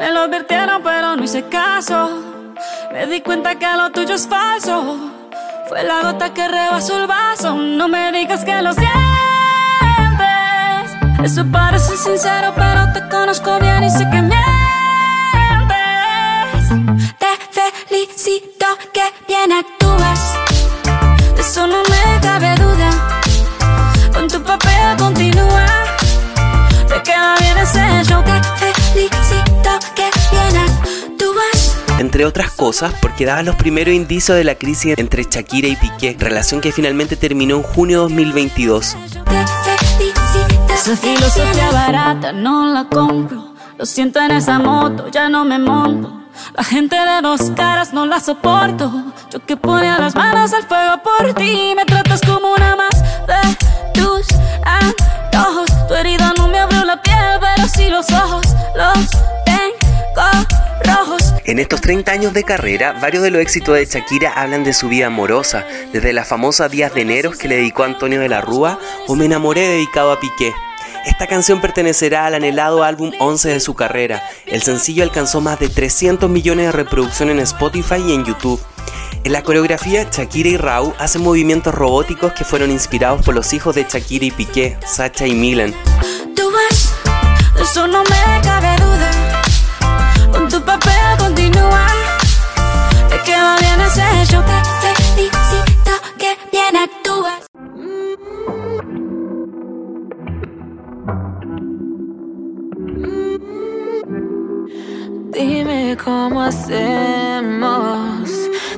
Me 0.00 0.10
lo 0.10 0.20
advirtieron 0.20 0.82
pero 0.82 1.16
no 1.16 1.24
hice 1.24 1.44
caso. 1.44 2.10
Me 2.92 3.06
di 3.06 3.20
cuenta 3.20 3.58
que 3.58 3.66
lo 3.76 3.90
tuyo 3.90 4.14
es 4.14 4.26
falso. 4.26 5.12
Fue 5.68 5.82
la 5.84 6.02
gota 6.02 6.32
que 6.34 6.46
rebasó 6.46 7.00
el 7.00 7.06
vaso. 7.06 7.54
No 7.54 7.88
me 7.88 8.12
digas 8.12 8.44
que 8.44 8.60
lo 8.62 8.72
sientes. 8.72 9.07
Eso 11.24 11.44
parece 11.50 11.96
sincero 11.96 12.52
pero 12.56 12.92
te 12.92 13.08
conozco 13.08 13.58
bien 13.58 13.82
y 13.82 13.90
sé 13.90 14.08
que 14.10 14.22
mientes. 14.22 14.38
Te 17.18 17.26
felicito 17.88 18.66
que 18.92 19.02
bien 19.26 19.52
actúas. 19.52 20.34
De 21.34 21.40
eso 21.40 21.66
no 21.66 21.82
me 21.82 22.20
cabe 22.20 22.54
duda. 22.54 23.20
Con 24.12 24.28
tu 24.28 24.42
papel 24.42 24.96
continúa. 24.96 25.66
Te 26.86 27.02
queda 27.02 27.36
bien 27.40 27.58
ese 27.58 28.04
show. 28.04 28.22
Te 28.22 28.40
felicito 28.80 29.70
que 29.96 30.10
bien 30.30 30.56
actúas. 30.56 31.76
Entre 31.98 32.26
otras 32.26 32.52
cosas, 32.52 32.94
porque 33.02 33.24
daba 33.24 33.42
los 33.42 33.56
primeros 33.56 33.92
indicios 33.92 34.38
de 34.38 34.44
la 34.44 34.54
crisis 34.54 34.94
entre 34.96 35.24
Shakira 35.24 35.66
y 35.66 35.74
Piqué, 35.74 36.16
relación 36.18 36.60
que 36.60 36.70
finalmente 36.70 37.16
terminó 37.16 37.56
en 37.56 37.62
junio 37.64 38.06
de 38.06 38.14
2022. 38.14 38.96
Esa 40.78 40.96
filosofía 40.96 41.72
barata 41.72 42.32
no 42.32 42.72
la 42.72 42.84
compro. 42.84 43.52
Lo 43.76 43.84
siento 43.84 44.20
en 44.20 44.30
esa 44.30 44.60
moto, 44.60 45.08
ya 45.08 45.28
no 45.28 45.44
me 45.44 45.58
monto. 45.58 46.22
La 46.56 46.62
gente 46.62 46.94
de 46.94 47.20
dos 47.20 47.50
caras 47.56 47.92
no 47.92 48.06
la 48.06 48.20
soporto. 48.20 49.12
Yo 49.28 49.44
que 49.44 49.56
ponía 49.56 49.98
las 49.98 50.14
manos 50.14 50.52
al 50.52 50.62
fuego 50.62 51.02
por 51.02 51.34
ti. 51.34 51.74
Me 51.74 51.84
tratas 51.84 52.20
como 52.20 52.54
una 52.54 52.76
más 52.76 52.94
de 53.26 54.00
tus 54.00 54.28
antojos. 54.64 55.68
Tu 55.88 55.94
herida 55.94 56.32
no 56.36 56.46
me 56.46 56.60
abrió 56.60 56.84
la 56.84 57.02
piel, 57.02 57.40
pero 57.40 57.68
sí 57.68 57.88
los 57.90 58.08
ojos. 58.12 58.46
Los 58.76 59.10
tengo 59.44 60.30
rojos. 60.84 61.34
En 61.44 61.58
estos 61.58 61.80
30 61.80 62.12
años 62.12 62.32
de 62.32 62.44
carrera, 62.44 62.92
varios 63.02 63.24
de 63.24 63.32
los 63.32 63.42
éxitos 63.42 63.74
de 63.74 63.84
Shakira 63.84 64.32
hablan 64.32 64.62
de 64.62 64.72
su 64.72 64.88
vida 64.88 65.08
amorosa, 65.08 65.66
desde 65.92 66.12
la 66.12 66.24
famosa 66.24 66.68
Días 66.68 66.94
de 66.94 67.00
Enero 67.00 67.32
que 67.32 67.48
le 67.48 67.56
dedicó 67.56 67.82
a 67.82 67.86
Antonio 67.86 68.20
de 68.20 68.28
la 68.28 68.40
Rúa 68.40 68.78
o 69.08 69.16
Me 69.16 69.24
enamoré 69.24 69.62
dedicado 69.62 70.12
a 70.12 70.20
Piqué. 70.20 70.54
Esta 71.08 71.26
canción 71.26 71.62
pertenecerá 71.62 72.26
al 72.26 72.34
anhelado 72.34 72.84
álbum 72.84 73.12
11 73.18 73.48
de 73.48 73.60
su 73.60 73.74
carrera. 73.74 74.22
El 74.44 74.62
sencillo 74.62 75.02
alcanzó 75.02 75.40
más 75.40 75.58
de 75.58 75.70
300 75.70 76.28
millones 76.28 76.66
de 76.66 76.72
reproducciones 76.72 77.34
en 77.34 77.40
Spotify 77.40 77.96
y 78.06 78.12
en 78.12 78.26
YouTube. 78.26 78.60
En 79.24 79.32
la 79.32 79.42
coreografía, 79.42 80.06
Shakira 80.12 80.50
y 80.50 80.56
Rau 80.58 80.94
hacen 80.98 81.22
movimientos 81.22 81.74
robóticos 81.74 82.34
que 82.34 82.44
fueron 82.44 82.70
inspirados 82.70 83.24
por 83.24 83.34
los 83.34 83.54
hijos 83.54 83.74
de 83.74 83.86
Shakira 83.88 84.26
y 84.26 84.30
Piqué, 84.30 84.76
Sacha 84.86 85.26
y 85.26 85.34
Milan. 85.34 85.74
Tu 90.50 90.62
papel 90.62 91.16
continúa. 91.18 91.88
Dime 105.38 105.96
cómo 106.02 106.42
hacemos. 106.42 108.28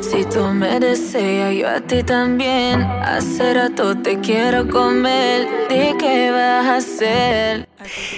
Si 0.03 0.25
tú 0.27 0.44
me 0.53 0.79
deseas, 0.79 1.55
yo 1.55 1.66
a 1.66 1.81
ti 1.81 2.03
también. 2.03 2.83
Hace 2.83 3.55
rato 3.55 3.96
te 3.96 4.20
quiero 4.20 4.68
comer. 4.68 5.49
Qué 5.70 6.31
vas 6.31 6.66
a 6.66 6.77
hacer. 6.77 7.68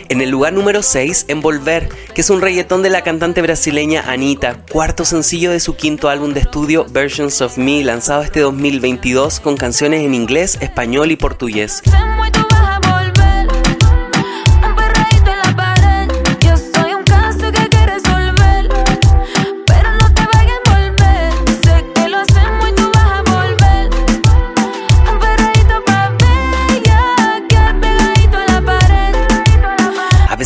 En 0.09 0.20
el 0.20 0.31
lugar 0.31 0.52
número 0.55 0.83
6, 0.83 1.26
Envolver, 1.28 1.88
que 2.14 2.22
es 2.22 2.31
un 2.31 2.40
reggaetón 2.40 2.83
de 2.83 2.90
la 2.90 3.02
cantante 3.02 3.42
brasileña 3.42 4.02
Anita, 4.09 4.57
cuarto 4.70 5.05
sencillo 5.05 5.52
de 5.52 5.61
su 5.61 5.76
quinto 5.76 6.09
álbum 6.09 6.35
de 6.35 6.40
estudio 6.40 6.85
Versions 6.90 7.40
of 7.42 7.59
Me, 7.59 7.85
lanzado 7.85 8.22
este 8.22 8.40
2022 8.40 9.38
con 9.38 9.57
canciones 9.57 10.05
en 10.05 10.14
inglés, 10.14 10.59
español 10.61 11.12
y 11.12 11.16
portugués. 11.16 11.83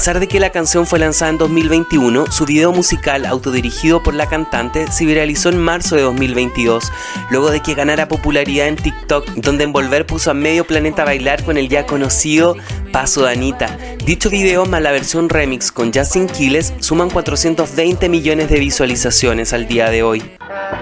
Pesar 0.06 0.20
de 0.20 0.28
que 0.28 0.38
la 0.38 0.50
canción 0.50 0.86
fue 0.86 1.00
lanzada 1.00 1.32
en 1.32 1.38
2021, 1.38 2.30
su 2.30 2.46
video 2.46 2.70
musical 2.70 3.26
autodirigido 3.26 4.04
por 4.04 4.14
la 4.14 4.28
cantante 4.28 4.86
se 4.92 5.04
viralizó 5.04 5.48
en 5.48 5.58
marzo 5.58 5.96
de 5.96 6.02
2022, 6.02 6.92
luego 7.32 7.50
de 7.50 7.60
que 7.60 7.74
ganara 7.74 8.06
popularidad 8.06 8.68
en 8.68 8.76
TikTok, 8.76 9.26
donde 9.30 9.64
Envolver 9.64 10.06
puso 10.06 10.30
a 10.30 10.34
medio 10.34 10.64
planeta 10.64 11.02
a 11.02 11.06
bailar 11.06 11.42
con 11.42 11.58
el 11.58 11.68
ya 11.68 11.86
conocido 11.86 12.56
Paso 12.96 13.24
de 13.24 13.32
Anita. 13.32 13.76
Dicho 14.06 14.30
video 14.30 14.64
más 14.64 14.80
la 14.80 14.90
versión 14.90 15.28
remix 15.28 15.70
con 15.70 15.92
Justin 15.92 16.28
Quiles 16.28 16.72
suman 16.78 17.10
420 17.10 18.08
millones 18.08 18.48
de 18.48 18.58
visualizaciones 18.58 19.52
al 19.52 19.68
día 19.68 19.90
de 19.90 20.02
hoy. 20.02 20.22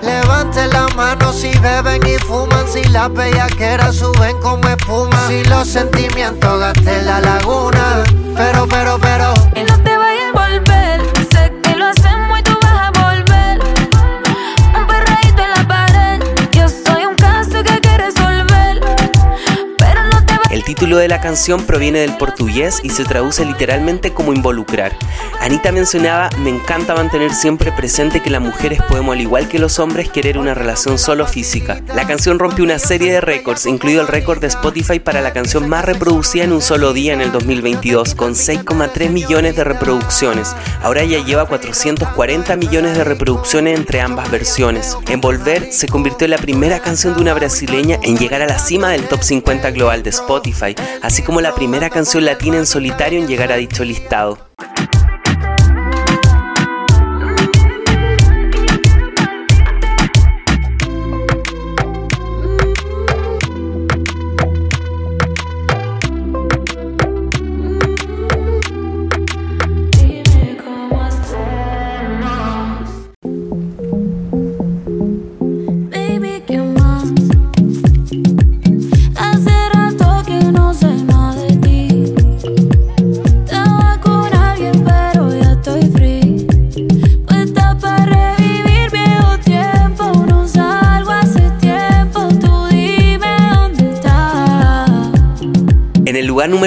Levanten 0.00 0.70
la 0.70 0.86
mano 0.94 1.32
si 1.32 1.50
beben 1.58 2.02
y 2.06 2.16
fuman, 2.24 2.68
si 2.68 2.84
las 2.84 3.12
bellaqueras 3.12 3.96
suben 3.96 4.38
como 4.40 4.68
espuma, 4.68 5.26
si 5.26 5.42
los 5.46 5.66
sentimientos 5.66 6.60
gasten 6.60 7.04
la 7.04 7.20
laguna. 7.20 8.04
Pero, 8.36 8.68
pero, 8.68 8.96
pero, 9.00 9.34
Y 9.56 9.64
no 9.68 9.82
te 9.82 9.96
vayas 9.96 10.36
a 10.36 10.54
envolver. 10.54 11.13
El 20.64 20.68
título 20.68 20.96
de 20.96 21.08
la 21.08 21.20
canción 21.20 21.62
proviene 21.62 21.98
del 21.98 22.16
portugués 22.16 22.80
y 22.82 22.88
se 22.88 23.04
traduce 23.04 23.44
literalmente 23.44 24.14
como 24.14 24.32
involucrar. 24.32 24.96
Anita 25.42 25.72
mencionaba, 25.72 26.30
me 26.38 26.48
encanta 26.48 26.94
mantener 26.94 27.34
siempre 27.34 27.70
presente 27.70 28.22
que 28.22 28.30
las 28.30 28.40
mujeres 28.40 28.80
podemos 28.88 29.14
al 29.14 29.20
igual 29.20 29.46
que 29.46 29.58
los 29.58 29.78
hombres 29.78 30.08
querer 30.08 30.38
una 30.38 30.54
relación 30.54 30.98
solo 30.98 31.26
física. 31.26 31.82
La 31.94 32.06
canción 32.06 32.38
rompió 32.38 32.64
una 32.64 32.78
serie 32.78 33.12
de 33.12 33.20
récords, 33.20 33.66
incluido 33.66 34.00
el 34.00 34.08
récord 34.08 34.40
de 34.40 34.46
Spotify 34.46 35.00
para 35.00 35.20
la 35.20 35.34
canción 35.34 35.68
más 35.68 35.84
reproducida 35.84 36.44
en 36.44 36.54
un 36.54 36.62
solo 36.62 36.94
día 36.94 37.12
en 37.12 37.20
el 37.20 37.30
2022, 37.30 38.14
con 38.14 38.32
6,3 38.32 39.10
millones 39.10 39.56
de 39.56 39.64
reproducciones. 39.64 40.56
Ahora 40.82 41.04
ya 41.04 41.22
lleva 41.22 41.44
440 41.44 42.56
millones 42.56 42.96
de 42.96 43.04
reproducciones 43.04 43.78
entre 43.78 44.00
ambas 44.00 44.30
versiones. 44.30 44.96
Envolver 45.10 45.70
se 45.70 45.88
convirtió 45.88 46.24
en 46.24 46.30
la 46.30 46.38
primera 46.38 46.80
canción 46.80 47.14
de 47.14 47.20
una 47.20 47.34
brasileña 47.34 47.98
en 48.02 48.16
llegar 48.16 48.40
a 48.40 48.46
la 48.46 48.58
cima 48.58 48.88
del 48.88 49.06
top 49.08 49.22
50 49.22 49.70
global 49.72 50.02
de 50.02 50.08
Spotify, 50.08 50.53
así 51.02 51.22
como 51.22 51.40
la 51.40 51.54
primera 51.54 51.90
canción 51.90 52.24
latina 52.24 52.56
en 52.56 52.66
solitario 52.66 53.18
en 53.18 53.26
llegar 53.26 53.52
a 53.52 53.56
dicho 53.56 53.84
listado. 53.84 54.53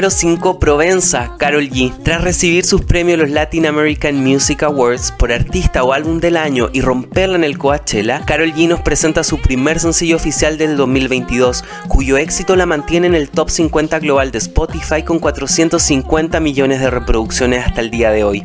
Número 0.08 0.10
5, 0.10 0.60
Provenza, 0.60 1.36
Carol 1.38 1.70
G. 1.70 1.92
Tras 2.02 2.24
recibir 2.24 2.64
sus 2.66 2.82
premios 2.82 3.20
los 3.20 3.30
Latin 3.30 3.66
American 3.66 4.24
Music 4.24 4.64
Awards 4.64 5.12
por 5.12 5.34
artista 5.34 5.84
o 5.84 5.92
álbum 5.92 6.20
del 6.20 6.38
año 6.38 6.70
y 6.72 6.80
romperla 6.80 7.36
en 7.36 7.44
el 7.44 7.58
Coachella, 7.58 8.24
Carol 8.26 8.54
G 8.54 8.70
nos 8.70 8.80
presenta 8.80 9.26
su 9.26 9.38
primer 9.38 9.80
sencillo 9.80 10.16
oficial 10.16 10.58
del 10.58 10.78
2022, 10.78 11.66
cuyo 11.90 12.18
éxito 12.18 12.56
la 12.56 12.66
mantiene 12.66 13.08
en 13.08 13.16
el 13.16 13.30
top 13.30 13.50
50 13.50 14.00
global 14.00 14.32
de 14.32 14.38
Spotify 14.38 15.04
con 15.04 15.20
450 15.20 16.40
millones 16.40 16.80
de 16.80 16.90
reproducciones 16.90 17.66
hasta 17.66 17.82
el 17.82 17.92
día 17.92 18.12
de 18.12 18.24
hoy. 18.24 18.44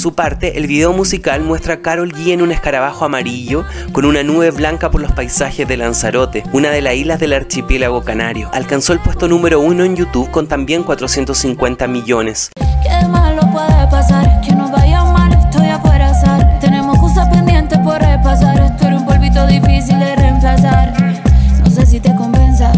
Su 0.00 0.14
parte, 0.14 0.56
el 0.56 0.66
video 0.66 0.94
musical 0.94 1.42
muestra 1.42 1.74
a 1.74 1.80
Carol 1.82 2.12
G 2.14 2.32
en 2.32 2.40
un 2.40 2.52
escarabajo 2.52 3.04
amarillo 3.04 3.66
con 3.92 4.06
una 4.06 4.22
nube 4.22 4.50
blanca 4.50 4.90
por 4.90 5.02
los 5.02 5.12
paisajes 5.12 5.68
de 5.68 5.76
Lanzarote, 5.76 6.42
una 6.54 6.70
de 6.70 6.80
las 6.80 6.94
islas 6.94 7.20
del 7.20 7.34
archipiélago 7.34 8.02
canario. 8.02 8.48
Alcanzó 8.54 8.94
el 8.94 9.00
puesto 9.00 9.28
número 9.28 9.60
uno 9.60 9.84
en 9.84 9.96
YouTube 9.96 10.30
con 10.30 10.48
también 10.48 10.84
450 10.84 11.86
millones. 11.86 12.50
¿Qué 12.56 13.08
malo 13.08 13.42
puede 13.52 13.86
pasar? 13.90 14.40
Que 14.40 14.54
no 14.54 14.70
vaya 14.70 15.04
mal, 15.04 15.32
estoy 15.34 15.66
a. 15.66 15.80
Tenemos 16.60 16.98
cosas 16.98 17.28
pendientes 17.28 17.78
por 17.80 18.00
repasar. 18.00 18.58
Esto 18.58 18.86
era 18.86 18.96
un 18.96 19.04
polvito 19.04 19.46
difícil 19.46 19.98
de 19.98 20.16
reemplazar. 20.16 20.94
No 21.62 21.70
sé 21.70 21.84
si 21.84 22.00
te 22.00 22.14
convenza, 22.14 22.72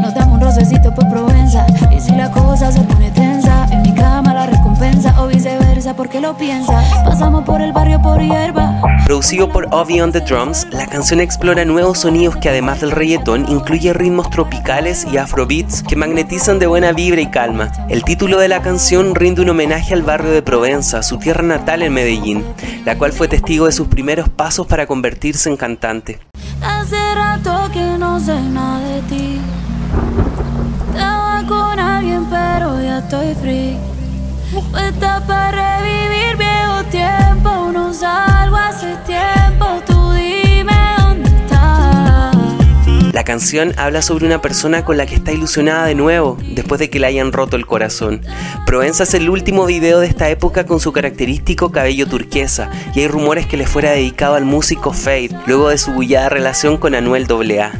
nos 0.00 0.14
damos 0.14 0.34
un 0.34 0.42
rocecito 0.42 0.94
por 0.94 1.08
Provenza. 1.08 1.66
Y 1.90 2.00
si 2.00 2.12
la 2.12 2.30
cosa 2.30 2.70
se 2.70 2.80
pone 2.82 3.10
tensa, 3.10 3.66
en 3.72 3.82
mi 3.82 3.92
cama 3.94 4.32
la 4.32 4.46
recompensa 4.46 5.20
o 5.20 5.26
porque 5.94 6.20
lo 6.20 6.36
piensa. 6.36 6.82
Pasamos 7.04 7.44
por 7.44 7.60
el 7.60 7.72
barrio 7.72 8.00
por 8.00 8.20
hierba. 8.20 8.80
Producido 9.04 9.48
por 9.48 9.68
Ovi 9.70 10.00
on 10.00 10.12
the 10.12 10.20
Drums, 10.20 10.66
la 10.70 10.86
canción 10.86 11.20
explora 11.20 11.64
nuevos 11.64 12.00
sonidos 12.00 12.36
que 12.36 12.48
además 12.48 12.80
del 12.80 12.90
reggaetón 12.90 13.46
incluye 13.48 13.92
ritmos 13.92 14.28
tropicales 14.30 15.06
y 15.10 15.16
afrobeats 15.16 15.82
que 15.82 15.96
magnetizan 15.96 16.58
de 16.58 16.66
buena 16.66 16.92
vibra 16.92 17.20
y 17.20 17.30
calma. 17.30 17.72
El 17.88 18.04
título 18.04 18.38
de 18.38 18.48
la 18.48 18.60
canción 18.60 19.14
rinde 19.14 19.42
un 19.42 19.50
homenaje 19.50 19.94
al 19.94 20.02
barrio 20.02 20.30
de 20.30 20.42
Provenza, 20.42 21.02
su 21.02 21.18
tierra 21.18 21.42
natal 21.42 21.82
en 21.82 21.94
Medellín, 21.94 22.44
la 22.84 22.98
cual 22.98 23.12
fue 23.12 23.28
testigo 23.28 23.66
de 23.66 23.72
sus 23.72 23.88
primeros 23.88 24.28
pasos 24.28 24.66
para 24.66 24.86
convertirse 24.86 25.48
en 25.48 25.56
cantante. 25.56 26.20
Hace 26.62 27.14
rato 27.14 27.70
que 27.72 27.96
no 27.98 28.20
sé 28.20 28.40
nada 28.40 28.80
de 28.80 29.02
ti. 29.02 29.40
Estaba 30.92 31.44
con 31.46 31.78
alguien, 31.78 32.26
pero 32.26 32.82
ya 32.82 32.98
estoy 32.98 33.34
free. 33.36 33.97
La 43.12 43.24
canción 43.24 43.74
habla 43.76 44.00
sobre 44.00 44.26
una 44.26 44.40
persona 44.40 44.84
con 44.84 44.96
la 44.96 45.04
que 45.04 45.16
está 45.16 45.32
ilusionada 45.32 45.86
de 45.86 45.94
nuevo 45.94 46.38
después 46.54 46.78
de 46.78 46.88
que 46.88 46.98
le 46.98 47.08
hayan 47.08 47.32
roto 47.32 47.56
el 47.56 47.66
corazón. 47.66 48.22
Provenza 48.64 49.02
es 49.02 49.12
el 49.14 49.28
último 49.28 49.66
video 49.66 50.00
de 50.00 50.06
esta 50.06 50.30
época 50.30 50.64
con 50.64 50.80
su 50.80 50.92
característico 50.92 51.70
cabello 51.70 52.06
turquesa 52.06 52.70
y 52.94 53.00
hay 53.00 53.08
rumores 53.08 53.46
que 53.46 53.56
le 53.56 53.66
fuera 53.66 53.90
dedicado 53.90 54.36
al 54.36 54.44
músico 54.44 54.92
Fade 54.92 55.30
luego 55.46 55.68
de 55.68 55.78
su 55.78 55.92
bullada 55.92 56.28
relación 56.28 56.78
con 56.78 56.94
Anuel 56.94 57.26
AA. 57.30 57.72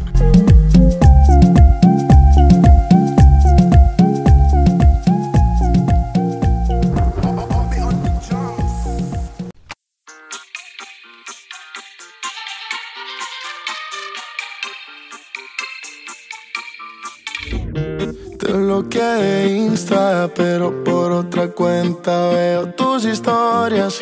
Pero 20.26 20.82
por 20.82 21.12
otra 21.12 21.48
cuenta 21.48 22.30
veo 22.30 22.68
tus 22.70 23.04
historias. 23.04 24.00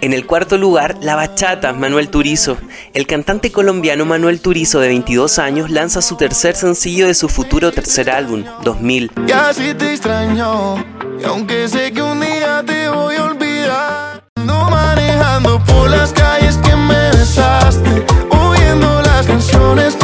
En 0.00 0.14
el 0.14 0.24
cuarto 0.24 0.56
lugar, 0.56 0.96
La 1.02 1.14
Bachata, 1.14 1.74
Manuel 1.74 2.08
Turizo. 2.08 2.56
El 2.94 3.06
cantante 3.06 3.52
colombiano 3.52 4.06
Manuel 4.06 4.40
Turizo, 4.40 4.80
de 4.80 4.88
22 4.88 5.38
años, 5.38 5.70
lanza 5.70 6.00
su 6.00 6.16
tercer 6.16 6.56
sencillo 6.56 7.06
de 7.06 7.14
su 7.14 7.28
futuro 7.28 7.70
tercer 7.70 8.08
álbum, 8.08 8.44
2000. 8.64 9.12
Y 9.28 9.32
así 9.32 9.74
te 9.74 9.90
extraño, 9.92 10.76
y 11.20 11.24
aunque 11.24 11.68
sé 11.68 11.92
que 11.92 12.00
un 12.00 12.20
día 12.20 12.62
te 12.64 12.88
voy 12.88 13.16
a 13.16 13.24
olvidar, 13.24 14.24
ando 14.36 14.70
manejando 14.70 15.62
por 15.64 15.90
las 15.90 16.12
calles 16.14 16.56
que 16.56 16.74
me 16.74 17.10
besaste, 17.10 18.06
oyendo 18.30 19.02
las 19.02 19.26
canciones 19.26 19.99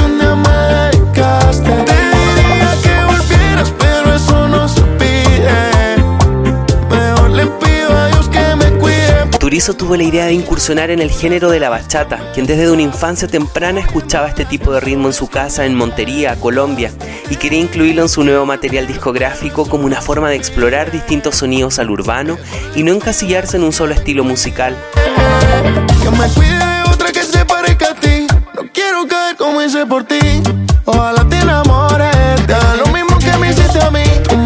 Turizo 9.56 9.72
tuvo 9.72 9.96
la 9.96 10.02
idea 10.02 10.26
de 10.26 10.34
incursionar 10.34 10.90
en 10.90 11.00
el 11.00 11.10
género 11.10 11.48
de 11.48 11.58
la 11.58 11.70
bachata, 11.70 12.20
quien 12.34 12.44
desde 12.44 12.70
una 12.70 12.82
infancia 12.82 13.26
temprana 13.26 13.80
escuchaba 13.80 14.28
este 14.28 14.44
tipo 14.44 14.70
de 14.70 14.80
ritmo 14.80 15.06
en 15.06 15.14
su 15.14 15.28
casa 15.28 15.64
en 15.64 15.74
Montería, 15.74 16.36
Colombia, 16.36 16.92
y 17.30 17.36
quería 17.36 17.60
incluirlo 17.60 18.02
en 18.02 18.10
su 18.10 18.22
nuevo 18.22 18.44
material 18.44 18.86
discográfico 18.86 19.66
como 19.66 19.86
una 19.86 20.02
forma 20.02 20.28
de 20.28 20.36
explorar 20.36 20.92
distintos 20.92 21.36
sonidos 21.36 21.78
al 21.78 21.88
urbano 21.88 22.36
y 22.74 22.82
no 22.82 22.92
encasillarse 22.92 23.56
en 23.56 23.62
un 23.62 23.72
solo 23.72 23.94
estilo 23.94 24.24
musical. 24.24 24.76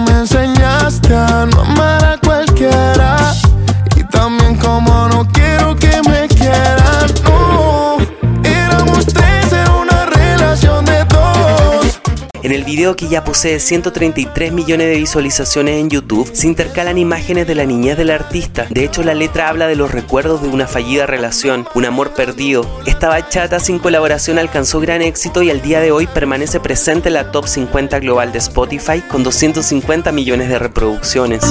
Me 0.06 0.12
enseñaste 0.12 1.14
a. 1.16 2.99
video 12.70 12.94
que 12.94 13.08
ya 13.08 13.24
posee 13.24 13.58
133 13.58 14.52
millones 14.52 14.86
de 14.86 14.96
visualizaciones 14.96 15.80
en 15.80 15.90
YouTube, 15.90 16.30
se 16.32 16.46
intercalan 16.46 16.98
imágenes 16.98 17.48
de 17.48 17.56
la 17.56 17.64
niñez 17.64 17.96
del 17.96 18.10
artista. 18.10 18.66
De 18.70 18.84
hecho, 18.84 19.02
la 19.02 19.12
letra 19.12 19.48
habla 19.48 19.66
de 19.66 19.74
los 19.74 19.90
recuerdos 19.90 20.40
de 20.40 20.48
una 20.48 20.68
fallida 20.68 21.04
relación, 21.04 21.66
un 21.74 21.84
amor 21.84 22.14
perdido. 22.14 22.64
Esta 22.86 23.08
bachata 23.08 23.58
sin 23.58 23.80
colaboración 23.80 24.38
alcanzó 24.38 24.78
gran 24.78 25.02
éxito 25.02 25.42
y 25.42 25.50
al 25.50 25.62
día 25.62 25.80
de 25.80 25.90
hoy 25.90 26.06
permanece 26.06 26.60
presente 26.60 27.08
en 27.08 27.14
la 27.14 27.32
top 27.32 27.48
50 27.48 27.98
global 27.98 28.30
de 28.30 28.38
Spotify 28.38 29.00
con 29.00 29.24
250 29.24 30.12
millones 30.12 30.48
de 30.48 30.58
reproducciones. 30.60 31.42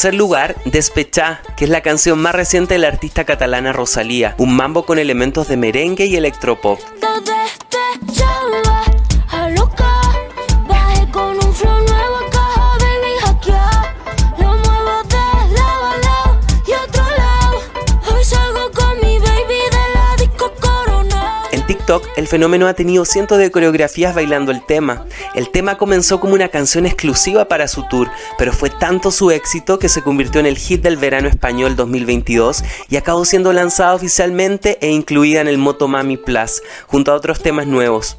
Tercer 0.00 0.14
lugar, 0.14 0.56
Despechá, 0.64 1.42
que 1.58 1.64
es 1.64 1.70
la 1.70 1.82
canción 1.82 2.18
más 2.18 2.34
reciente 2.34 2.72
de 2.72 2.78
la 2.78 2.88
artista 2.88 3.24
catalana 3.24 3.70
Rosalía, 3.74 4.34
un 4.38 4.56
mambo 4.56 4.86
con 4.86 4.98
elementos 4.98 5.46
de 5.46 5.58
merengue 5.58 6.06
y 6.06 6.16
electropop. 6.16 6.78
Fenómeno 22.30 22.68
ha 22.68 22.74
tenido 22.74 23.04
cientos 23.04 23.38
de 23.38 23.50
coreografías 23.50 24.14
bailando 24.14 24.52
el 24.52 24.64
tema. 24.64 25.04
El 25.34 25.50
tema 25.50 25.76
comenzó 25.76 26.20
como 26.20 26.34
una 26.34 26.48
canción 26.48 26.86
exclusiva 26.86 27.46
para 27.46 27.66
su 27.66 27.82
tour, 27.88 28.08
pero 28.38 28.52
fue 28.52 28.70
tanto 28.70 29.10
su 29.10 29.32
éxito 29.32 29.80
que 29.80 29.88
se 29.88 30.00
convirtió 30.00 30.40
en 30.40 30.46
el 30.46 30.56
hit 30.56 30.80
del 30.80 30.96
verano 30.96 31.28
español 31.28 31.74
2022 31.74 32.62
y 32.88 32.96
acabó 32.96 33.24
siendo 33.24 33.52
lanzada 33.52 33.94
oficialmente 33.94 34.78
e 34.80 34.90
incluida 34.90 35.40
en 35.40 35.48
el 35.48 35.58
Motomami 35.58 36.16
Plus, 36.16 36.62
junto 36.86 37.10
a 37.10 37.16
otros 37.16 37.42
temas 37.42 37.66
nuevos. 37.66 38.18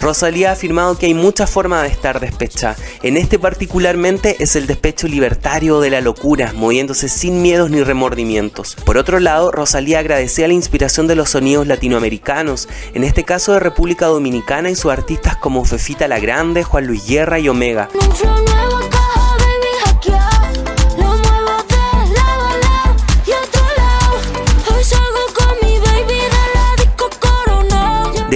Rosalía 0.00 0.50
ha 0.50 0.52
afirmado 0.52 0.98
que 0.98 1.06
hay 1.06 1.14
muchas 1.14 1.50
formas 1.50 1.82
de 1.82 1.88
estar 1.88 2.20
despecha. 2.20 2.76
En 3.02 3.16
este 3.16 3.38
particularmente 3.38 4.36
es 4.38 4.54
el 4.56 4.66
despecho 4.66 5.08
libertario 5.08 5.80
de 5.80 5.90
la 5.90 6.00
locura, 6.00 6.52
moviéndose 6.54 7.08
sin 7.08 7.42
miedos 7.42 7.70
ni 7.70 7.82
remordimientos. 7.82 8.76
Por 8.84 8.98
otro 8.98 9.18
lado, 9.18 9.50
Rosalía 9.50 10.00
agradecía 10.00 10.46
la 10.46 10.54
inspiración 10.54 11.06
de 11.06 11.16
los 11.16 11.30
sonidos 11.30 11.66
latinoamericanos, 11.66 12.68
en 12.94 13.04
este 13.04 13.24
caso 13.24 13.54
de 13.54 13.60
República 13.60 14.06
Dominicana 14.06 14.70
y 14.70 14.76
sus 14.76 14.92
artistas 14.92 15.36
como 15.36 15.64
Fefita 15.64 16.06
la 16.08 16.20
Grande, 16.20 16.64
Juan 16.64 16.86
Luis 16.86 17.06
Guerra 17.06 17.38
y 17.38 17.48
Omega. 17.48 17.88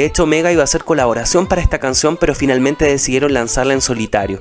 De 0.00 0.06
hecho, 0.06 0.24
Mega 0.24 0.50
iba 0.50 0.62
a 0.62 0.64
hacer 0.64 0.82
colaboración 0.82 1.46
para 1.46 1.60
esta 1.60 1.78
canción, 1.78 2.16
pero 2.16 2.34
finalmente 2.34 2.86
decidieron 2.86 3.34
lanzarla 3.34 3.74
en 3.74 3.82
solitario. 3.82 4.40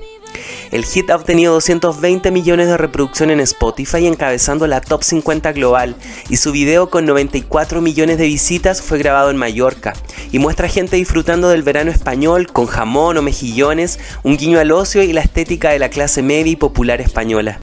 El 0.71 0.85
hit 0.85 1.09
ha 1.09 1.17
obtenido 1.17 1.51
220 1.51 2.31
millones 2.31 2.67
de 2.67 2.77
reproducciones 2.77 3.33
en 3.33 3.41
Spotify, 3.41 4.07
encabezando 4.07 4.67
la 4.67 4.79
top 4.79 5.03
50 5.03 5.51
global, 5.51 5.97
y 6.29 6.37
su 6.37 6.53
video 6.53 6.89
con 6.89 7.05
94 7.05 7.81
millones 7.81 8.17
de 8.19 8.27
visitas 8.27 8.81
fue 8.81 8.99
grabado 8.99 9.31
en 9.31 9.35
Mallorca, 9.35 9.91
y 10.31 10.39
muestra 10.39 10.69
gente 10.69 10.95
disfrutando 10.95 11.49
del 11.49 11.63
verano 11.63 11.91
español 11.91 12.47
con 12.47 12.65
jamón 12.65 13.17
o 13.17 13.21
mejillones, 13.21 13.99
un 14.23 14.37
guiño 14.37 14.59
al 14.59 14.71
ocio 14.71 15.03
y 15.03 15.11
la 15.11 15.19
estética 15.19 15.71
de 15.71 15.79
la 15.79 15.89
clase 15.89 16.23
media 16.23 16.53
y 16.53 16.55
popular 16.55 17.01
española. 17.01 17.59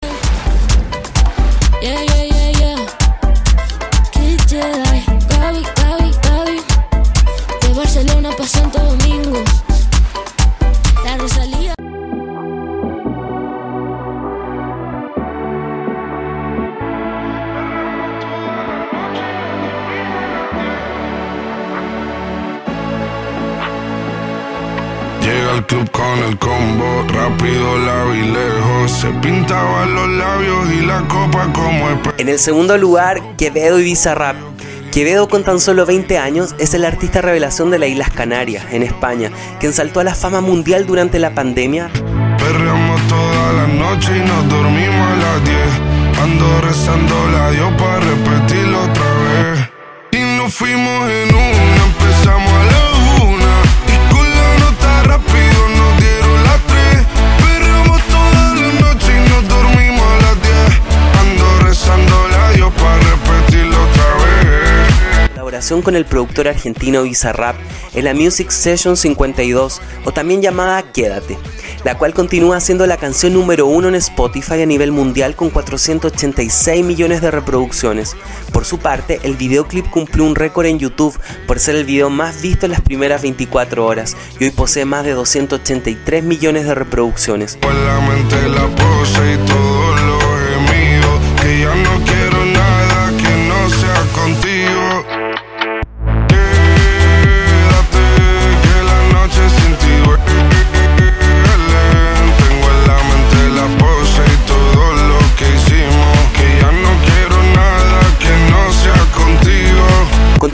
Rápido 27.37 27.79
la 27.79 28.05
vi 28.05 28.22
lejos, 28.22 28.90
se 28.90 29.09
pintaban 29.20 29.94
los 29.94 30.09
labios 30.09 30.72
y 30.72 30.87
la 30.87 31.07
copa 31.09 31.53
como 31.53 32.01
En 32.18 32.29
el 32.29 32.38
segundo 32.38 32.77
lugar, 32.79 33.20
Quevedo 33.37 33.79
y 33.79 33.85
Bizarrap. 33.85 34.37
Quevedo 34.92 35.29
con 35.29 35.44
tan 35.44 35.61
solo 35.61 35.85
20 35.85 36.18
años 36.18 36.55
es 36.59 36.72
el 36.75 36.85
artista 36.85 37.20
revelación 37.20 37.70
de 37.70 37.79
las 37.79 37.90
Islas 37.90 38.11
Canarias, 38.11 38.64
en 38.70 38.83
España, 38.83 39.31
que 39.61 39.66
ensaltó 39.66 40.01
a 40.01 40.05
la 40.05 40.14
fama 40.14 40.40
mundial 40.40 40.87
durante 40.87 41.18
la 41.18 41.35
pandemia. 41.35 41.90
Perreamos 42.38 43.01
toda 43.09 43.53
la 43.53 43.66
noche 43.66 44.16
y 44.16 44.20
nos 44.20 44.49
dormimos 44.49 45.07
a 45.07 45.16
las 45.16 45.44
10. 45.44 45.59
Ando 46.22 46.61
rezando 46.62 47.29
la 47.33 47.51
Dios 47.51 47.72
para 47.79 48.01
repetirlo 48.01 48.83
otra 48.83 49.05
vez. 49.25 49.70
Y 50.12 50.37
nos 50.38 50.55
fuimos 50.55 51.11
en 51.11 51.35
una, 51.35 51.56
con 65.66 65.96
el 65.96 66.05
productor 66.05 66.46
argentino 66.46 67.02
Bizarrap 67.02 67.57
en 67.94 68.05
la 68.05 68.14
Music 68.14 68.50
Session 68.50 68.96
52 68.96 69.83
o 70.05 70.12
también 70.12 70.40
llamada 70.40 70.92
Quédate, 70.92 71.37
la 71.83 71.98
cual 71.98 72.14
continúa 72.14 72.61
siendo 72.61 72.87
la 72.87 72.98
canción 72.98 73.35
número 73.35 73.66
uno 73.66 73.88
en 73.88 73.96
Spotify 73.96 74.62
a 74.62 74.66
nivel 74.66 74.92
mundial 74.92 75.35
con 75.35 75.50
486 75.50 76.85
millones 76.85 77.20
de 77.20 77.33
reproducciones. 77.33 78.16
Por 78.52 78.64
su 78.64 78.79
parte, 78.79 79.18
el 79.24 79.35
videoclip 79.35 79.90
cumplió 79.90 80.24
un 80.24 80.37
récord 80.37 80.66
en 80.66 80.79
YouTube 80.79 81.18
por 81.48 81.59
ser 81.59 81.74
el 81.74 81.85
video 81.85 82.11
más 82.11 82.40
visto 82.40 82.66
en 82.66 82.72
las 82.72 82.81
primeras 82.81 83.22
24 83.22 83.85
horas 83.85 84.16
y 84.38 84.44
hoy 84.44 84.50
posee 84.50 84.85
más 84.85 85.05
de 85.05 85.12
283 85.12 86.22
millones 86.22 86.64
de 86.66 86.76
reproducciones. 86.76 87.59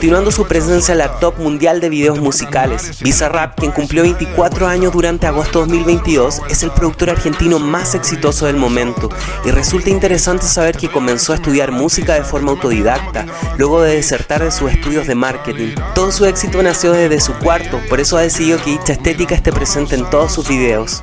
Continuando 0.03 0.33
su 0.33 0.45
presencia 0.45 0.91
en 0.91 0.97
la 0.97 1.17
top 1.21 1.37
mundial 1.37 1.79
de 1.79 1.87
videos 1.87 2.19
musicales. 2.19 3.01
Bizarrap, 3.01 3.57
quien 3.57 3.71
cumplió 3.71 4.01
24 4.01 4.67
años 4.67 4.91
durante 4.91 5.27
agosto 5.27 5.59
2022, 5.59 6.41
es 6.49 6.61
el 6.61 6.71
productor 6.71 7.11
argentino 7.11 7.57
más 7.57 7.95
exitoso 7.95 8.47
del 8.47 8.57
momento 8.57 9.07
y 9.45 9.51
resulta 9.51 9.91
interesante 9.91 10.45
saber 10.45 10.75
que 10.75 10.91
comenzó 10.91 11.31
a 11.31 11.37
estudiar 11.37 11.71
música 11.71 12.15
de 12.15 12.25
forma 12.25 12.51
autodidacta, 12.51 13.25
luego 13.57 13.81
de 13.81 13.95
desertar 13.95 14.43
de 14.43 14.51
sus 14.51 14.73
estudios 14.73 15.07
de 15.07 15.15
marketing. 15.15 15.73
Todo 15.95 16.11
su 16.11 16.25
éxito 16.25 16.61
nació 16.61 16.91
desde 16.91 17.21
su 17.21 17.31
cuarto, 17.35 17.79
por 17.87 18.01
eso 18.01 18.17
ha 18.17 18.23
decidido 18.23 18.57
que 18.57 18.71
dicha 18.71 18.91
estética 18.91 19.35
esté 19.35 19.53
presente 19.53 19.95
en 19.95 20.09
todos 20.09 20.33
sus 20.33 20.49
videos. 20.49 21.01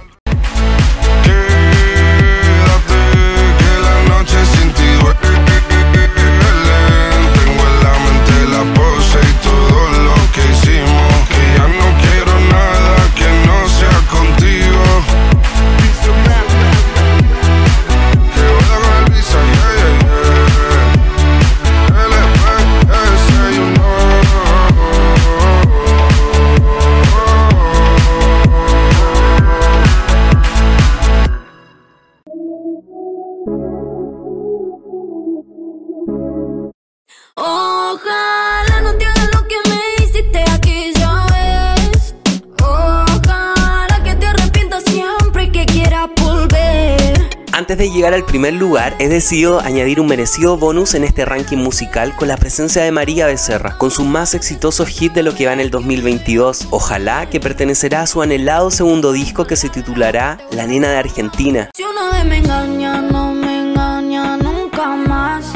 Llegar 47.91 48.15
al 48.15 48.25
primer 48.25 48.55
lugar, 48.55 48.97
he 48.99 49.09
decidido 49.09 49.61
añadir 49.61 50.01
un 50.01 50.07
merecido 50.07 50.57
bonus 50.57 50.95
en 50.95 51.05
este 51.05 51.25
ranking 51.25 51.59
musical 51.59 52.15
con 52.17 52.29
la 52.29 52.37
presencia 52.37 52.83
de 52.83 52.93
María 52.93 53.27
Becerra, 53.27 53.77
con 53.77 53.91
su 53.91 54.05
más 54.05 54.35
exitoso 54.35 54.87
hit 54.87 55.13
de 55.13 55.23
lo 55.23 55.35
que 55.35 55.47
va 55.47 55.53
en 55.53 55.61
el 55.61 55.71
2022, 55.71 56.69
Ojalá, 56.71 57.29
que 57.29 57.41
pertenecerá 57.41 58.03
a 58.03 58.07
su 58.07 58.23
anhelado 58.23 58.71
segundo 58.71 59.13
disco 59.13 59.47
que 59.47 59.57
se 59.57 59.69
titulará 59.69 60.39
La 60.53 60.67
Nena 60.67 60.91
de 60.91 60.97
Argentina. 60.97 61.71
Si 61.75 61.85
me 62.25 62.39
engaña, 62.39 63.01
no 63.01 63.33
me 63.33 63.61
engaña 63.61 64.37
nunca 64.37 64.97
más. 64.97 65.53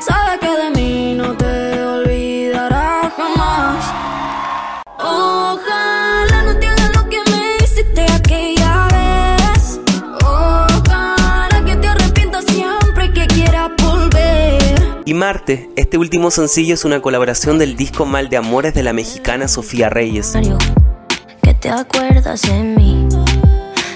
Sabe 0.00 0.38
que 0.40 0.48
de 0.48 0.70
mí 0.70 1.14
no 1.14 1.36
te 1.36 1.67
Marte, 15.18 15.68
este 15.74 15.98
último 15.98 16.30
sencillo 16.30 16.74
es 16.74 16.84
una 16.84 17.02
colaboración 17.02 17.58
del 17.58 17.74
disco 17.74 18.06
Mal 18.06 18.28
de 18.28 18.36
Amores 18.36 18.72
de 18.72 18.84
la 18.84 18.92
mexicana 18.92 19.48
Sofía 19.48 19.88
Reyes. 19.88 20.32
Que 21.42 21.54
te 21.54 21.70
acuerdas 21.70 22.42
de 22.42 22.62
mí. 22.62 23.08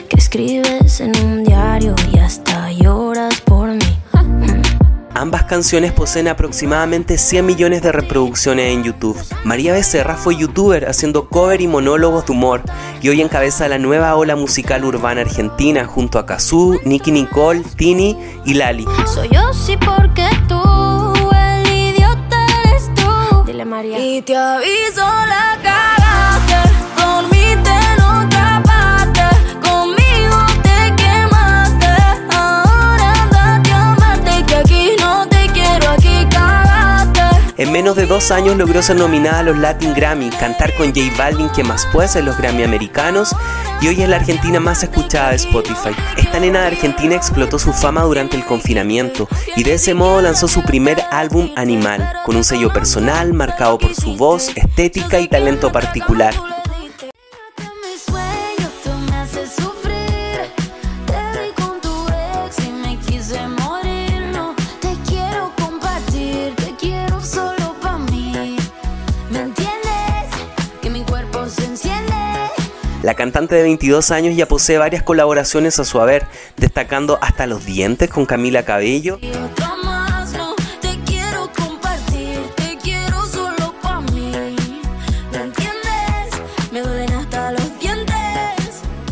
Que 0.08 0.16
escribes 0.16 1.00
en 1.00 1.16
un 1.24 1.44
diario 1.44 1.94
y 2.12 2.18
hasta 2.18 2.72
lloras 2.72 3.40
por 3.42 3.68
mí. 3.68 3.98
Ambas 5.14 5.44
canciones 5.44 5.92
poseen 5.92 6.26
aproximadamente 6.26 7.18
100 7.18 7.46
millones 7.46 7.82
de 7.82 7.92
reproducciones 7.92 8.72
en 8.72 8.82
YouTube. 8.82 9.16
María 9.44 9.74
Becerra 9.74 10.16
fue 10.16 10.36
youtuber 10.36 10.88
haciendo 10.88 11.28
cover 11.28 11.60
y 11.60 11.68
monólogos 11.68 12.26
de 12.26 12.32
humor 12.32 12.62
y 13.02 13.10
hoy 13.10 13.20
encabeza 13.20 13.68
la 13.68 13.78
nueva 13.78 14.16
ola 14.16 14.36
musical 14.36 14.84
urbana 14.84 15.20
argentina 15.20 15.84
junto 15.84 16.18
a 16.18 16.24
Kazoo, 16.24 16.80
Nicky 16.84 17.12
Nicole, 17.12 17.62
Tini 17.76 18.16
y 18.46 18.54
Lali. 18.54 18.86
Soy 19.06 19.28
yo 19.28 19.52
sí 19.52 19.76
porque 19.76 20.26
tú, 20.48 20.61
Y 23.84 24.22
te 24.22 24.36
aviso 24.36 25.00
la 25.00 25.58
En 37.62 37.70
menos 37.70 37.94
de 37.94 38.06
dos 38.06 38.32
años 38.32 38.56
logró 38.56 38.82
ser 38.82 38.96
nominada 38.96 39.38
a 39.38 39.42
los 39.44 39.56
Latin 39.56 39.94
Grammy, 39.94 40.30
cantar 40.30 40.74
con 40.74 40.88
J 40.88 41.16
Balvin, 41.16 41.48
que 41.48 41.62
más 41.62 41.86
pues 41.92 42.16
en 42.16 42.24
los 42.24 42.36
Grammy 42.36 42.64
americanos, 42.64 43.36
y 43.80 43.86
hoy 43.86 44.02
es 44.02 44.08
la 44.08 44.16
argentina 44.16 44.58
más 44.58 44.82
escuchada 44.82 45.30
de 45.30 45.36
Spotify. 45.36 45.90
Esta 46.16 46.40
nena 46.40 46.62
de 46.62 46.66
Argentina 46.66 47.14
explotó 47.14 47.60
su 47.60 47.72
fama 47.72 48.02
durante 48.02 48.36
el 48.36 48.44
confinamiento 48.44 49.28
y 49.54 49.62
de 49.62 49.74
ese 49.74 49.94
modo 49.94 50.20
lanzó 50.22 50.48
su 50.48 50.62
primer 50.62 51.04
álbum 51.12 51.52
Animal, 51.54 52.12
con 52.26 52.34
un 52.34 52.42
sello 52.42 52.72
personal 52.72 53.32
marcado 53.32 53.78
por 53.78 53.94
su 53.94 54.16
voz, 54.16 54.50
estética 54.56 55.20
y 55.20 55.28
talento 55.28 55.70
particular. 55.70 56.34
La 73.12 73.16
cantante 73.16 73.54
de 73.54 73.62
22 73.64 74.10
años 74.10 74.34
ya 74.34 74.48
posee 74.48 74.78
varias 74.78 75.02
colaboraciones 75.02 75.78
a 75.78 75.84
su 75.84 76.00
haber, 76.00 76.26
destacando 76.56 77.18
hasta 77.20 77.46
los 77.46 77.66
dientes 77.66 78.08
con 78.08 78.24
Camila 78.24 78.64
Cabello. 78.64 79.18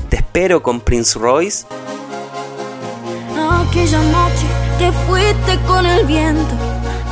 Te 0.08 0.16
espero 0.16 0.62
con 0.62 0.80
Prince 0.80 1.18
Royce, 1.18 1.66
Aquella 3.36 4.00
noche 4.00 4.46
te 4.78 4.90
fuiste 4.92 5.58
con 5.66 5.84
el 5.84 6.06
viento, 6.06 6.54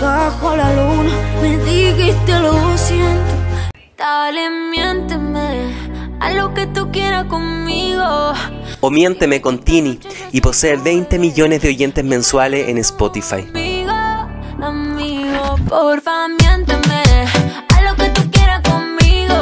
bajo 0.01 0.57
la 0.57 0.73
luna 0.73 1.11
me 1.43 1.59
dijiste 1.59 2.41
lo 2.41 2.79
siento. 2.79 3.35
Dale, 3.99 4.49
miénteme, 4.71 5.78
a 6.21 6.31
lo 6.33 6.55
que 6.55 6.67
tú 6.67 6.91
quieras 6.91 7.25
conmigo. 7.25 8.33
o 8.81 8.91
Miénteme 8.91 9.41
con 9.41 9.59
Tini, 9.59 9.99
y 10.33 10.41
posee 10.41 10.77
20 10.77 11.19
millones 11.19 11.63
de 11.63 11.69
oyentes 11.69 12.05
mensuales 12.05 12.69
en 12.69 12.79
Spotify. 12.79 13.47
Amigo, 13.51 13.93
amigo, 14.63 15.57
porfa, 15.69 16.29
miénteme, 16.29 17.03
a 17.75 17.83
lo 17.83 17.95
que 17.97 18.09
tú 18.11 18.31
quieras 18.31 18.63
conmigo. 18.63 19.35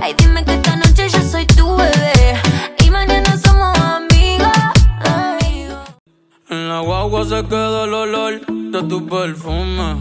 Ay, 0.00 0.14
dime 0.18 0.44
que 0.44 0.54
esta 0.54 0.76
noche 0.76 1.08
yo 1.08 1.20
soy 1.22 1.46
tu 1.46 1.76
bebé, 1.76 2.40
y 2.84 2.90
mañana 2.90 3.36
somos 3.38 3.76
amigos, 3.78 4.48
amigos. 5.00 5.78
En 6.50 6.68
la 6.68 6.80
guagua 6.80 7.24
se 7.24 7.44
queda 7.46 7.84
el 7.84 7.94
olor 7.94 8.46
de 8.46 8.82
tu 8.82 9.06
perfume. 9.06 9.96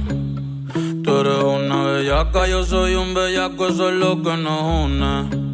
Tú 1.04 1.20
eres 1.20 1.44
una 1.44 1.84
bellaca, 1.84 2.48
yo 2.48 2.66
soy 2.66 2.96
un 2.96 3.14
bellaco, 3.14 3.68
eso 3.68 3.90
es 3.90 3.96
lo 3.96 4.22
que 4.24 4.36
nos 4.38 4.86
une. 4.86 5.45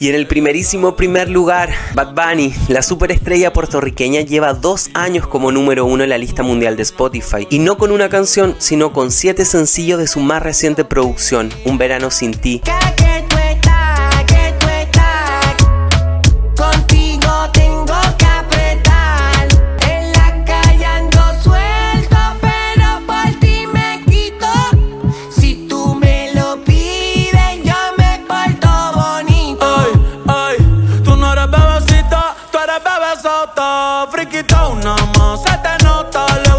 Y 0.00 0.08
en 0.08 0.14
el 0.14 0.28
primerísimo 0.28 0.94
primer 0.94 1.28
lugar, 1.28 1.70
Bad 1.94 2.14
Bunny, 2.14 2.54
la 2.68 2.82
superestrella 2.82 3.52
puertorriqueña, 3.52 4.20
lleva 4.20 4.54
dos 4.54 4.90
años 4.94 5.26
como 5.26 5.50
número 5.50 5.86
uno 5.86 6.04
en 6.04 6.10
la 6.10 6.18
lista 6.18 6.44
mundial 6.44 6.76
de 6.76 6.84
Spotify. 6.84 7.48
Y 7.50 7.58
no 7.58 7.78
con 7.78 7.90
una 7.90 8.08
canción, 8.08 8.54
sino 8.58 8.92
con 8.92 9.10
siete 9.10 9.44
sencillos 9.44 9.98
de 9.98 10.06
su 10.06 10.20
más 10.20 10.40
reciente 10.40 10.84
producción, 10.84 11.50
Un 11.64 11.78
Verano 11.78 12.12
Sin 12.12 12.32
Ti. 12.32 12.62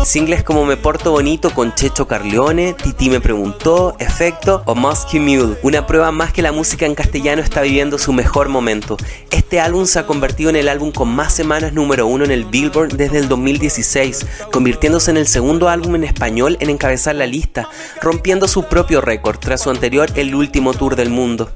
Singles 0.10 0.44
como 0.44 0.66
Me 0.66 0.76
Porto 0.76 1.12
Bonito 1.12 1.52
con 1.52 1.76
Checho 1.76 2.08
Carleone, 2.08 2.74
Titi 2.74 3.12
me 3.12 3.22
preguntó, 3.22 3.96
Efecto 4.00 4.64
o 4.66 4.74
Musky 4.74 5.20
Mule, 5.20 5.60
una 5.62 5.86
prueba 5.86 6.12
más 6.12 6.34
que 6.34 6.42
la 6.42 6.52
música 6.52 6.88
en 6.88 6.96
castellano 6.96 7.44
está 7.44 7.62
viviendo 7.62 8.00
su 8.00 8.12
mejor 8.12 8.50
momento. 8.50 8.98
Este 9.30 9.60
álbum 9.60 9.86
se 9.86 10.00
ha 10.00 10.08
convertido 10.08 10.50
en 10.50 10.56
el 10.56 10.68
álbum 10.68 10.92
con 10.92 11.10
más 11.10 11.36
semanas 11.36 11.74
número 11.74 12.08
uno 12.08 12.26
en 12.26 12.32
el 12.32 12.46
Billboard 12.46 12.94
desde 12.94 13.20
el 13.20 13.30
2016, 13.30 14.26
convirtiéndose 14.52 15.12
en 15.12 15.18
el 15.18 15.28
segundo 15.28 15.70
álbum 15.70 15.94
en 15.94 16.06
español 16.06 16.58
en 16.60 16.72
encabezar 16.72 17.14
la 17.14 17.28
lista, 17.28 17.70
rompiendo 18.02 18.48
su 18.48 18.64
propio 18.64 19.02
récord 19.02 19.38
tras 19.38 19.62
su 19.62 19.70
anterior 19.70 20.10
El 20.16 20.34
Último 20.34 20.74
Tour 20.74 20.96
del 20.96 21.12
Mundo. 21.12 21.52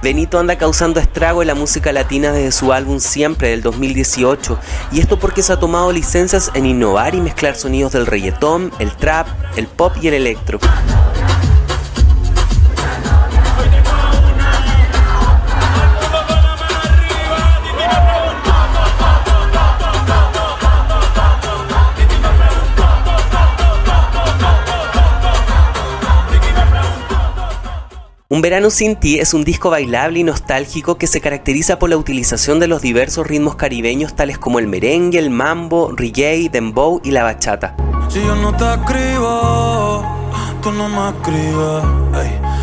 Benito 0.00 0.38
anda 0.38 0.56
causando 0.56 1.00
estrago 1.00 1.42
en 1.42 1.48
la 1.48 1.54
música 1.54 1.92
latina 1.92 2.32
desde 2.32 2.52
su 2.52 2.72
álbum 2.72 3.00
Siempre 3.00 3.50
del 3.50 3.62
2018, 3.62 4.58
y 4.92 5.00
esto 5.00 5.18
porque 5.18 5.42
se 5.42 5.52
ha 5.52 5.60
tomado 5.60 5.92
licencias 5.92 6.50
en 6.54 6.66
innovar 6.66 7.14
y 7.14 7.20
mezclar 7.20 7.56
sonidos 7.56 7.92
del 7.92 8.06
reggaetón, 8.06 8.72
el 8.78 8.92
trap, 8.92 9.26
el 9.56 9.66
pop 9.66 9.92
y 10.00 10.08
el 10.08 10.14
electro. 10.14 10.60
Un 28.30 28.42
verano 28.42 28.68
sin 28.68 28.96
ti 28.96 29.18
es 29.18 29.32
un 29.32 29.42
disco 29.42 29.70
bailable 29.70 30.18
y 30.18 30.22
nostálgico 30.22 30.98
que 30.98 31.06
se 31.06 31.22
caracteriza 31.22 31.78
por 31.78 31.88
la 31.88 31.96
utilización 31.96 32.60
de 32.60 32.66
los 32.66 32.82
diversos 32.82 33.26
ritmos 33.26 33.54
caribeños 33.54 34.14
tales 34.16 34.36
como 34.36 34.58
el 34.58 34.66
merengue, 34.66 35.18
el 35.18 35.30
mambo, 35.30 35.92
reggae, 35.96 36.50
dembow 36.50 37.00
y 37.02 37.10
la 37.10 37.22
bachata. 37.22 37.74
Si 38.10 38.20
yo 38.20 38.36
no 38.36 38.54
te 38.54 38.66
escribo, 38.74 40.04
tú 40.62 40.70
no 40.72 40.90
me 40.90 41.08
escribes. 41.08 41.84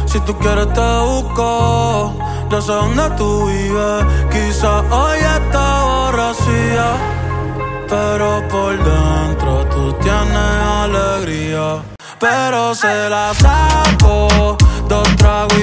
Si 0.06 0.20
tú 0.20 0.38
quieres 0.38 0.72
te 0.72 1.00
busco, 1.00 2.14
yo 2.52 2.62
sé 2.62 2.72
dónde 2.72 3.10
tú 3.18 3.48
vives. 3.48 4.06
Quizá 4.32 4.82
hoy 4.82 5.18
está 5.18 5.84
borracía, 5.84 6.94
pero 7.90 8.48
por 8.50 8.78
dentro 8.78 9.66
tú 9.74 9.94
tienes 9.94 10.38
alegría. 10.84 11.82
Pero 12.20 12.74
se 12.76 13.10
la 13.10 13.34
saco, 13.34 14.58
dos 14.88 15.16
tragos 15.18 15.55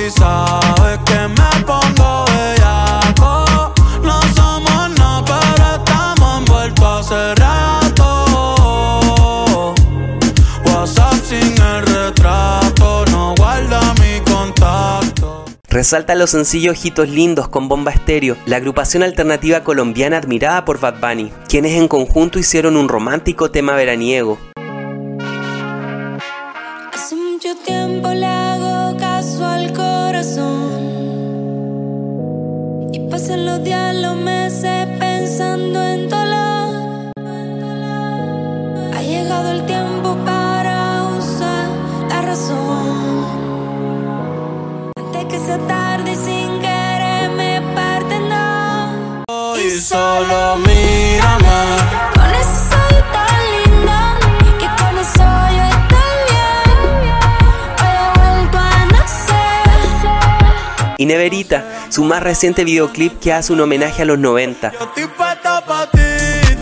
Resalta 15.72 16.14
los 16.14 16.30
sencillos 16.30 16.76
Ojitos 16.76 17.08
Lindos 17.08 17.48
con 17.48 17.66
Bomba 17.66 17.90
Estéreo, 17.90 18.36
la 18.46 18.58
agrupación 18.58 19.02
alternativa 19.02 19.64
colombiana 19.64 20.18
admirada 20.18 20.64
por 20.64 20.78
Bad 20.78 21.00
Bunny, 21.00 21.32
quienes 21.48 21.72
en 21.72 21.88
conjunto 21.88 22.38
hicieron 22.38 22.76
un 22.76 22.88
romántico 22.88 23.50
tema 23.50 23.74
veraniego. 23.74 24.51
Días, 33.64 33.94
los 33.94 34.16
meses 34.16 34.86
pensando 34.98 35.82
en 35.82 36.08
dolor. 36.08 37.12
Ha 38.94 39.02
llegado 39.02 39.52
el 39.52 39.66
tiempo 39.66 40.16
para 40.24 41.04
usar 41.18 41.68
la 42.08 42.22
razón. 42.22 43.24
Antes 44.96 45.24
que 45.26 45.38
sea 45.38 45.58
tarde 45.66 46.14
sin 46.14 46.60
querer 46.60 47.30
me 47.36 47.60
parten. 47.74 48.22
Y 49.64 49.70
solo 49.70 50.56
mírame. 50.56 50.91
Y 61.02 61.04
Neverita, 61.04 61.64
su 61.88 62.04
más 62.04 62.22
reciente 62.22 62.62
videoclip 62.62 63.18
que 63.18 63.32
hace 63.32 63.52
un 63.52 63.60
homenaje 63.60 64.02
a 64.02 64.04
los 64.04 64.20
90. 64.20 64.68
Estoy 64.68 65.08
puesta 65.08 65.60
pa' 65.66 65.90
ti, 65.90 65.98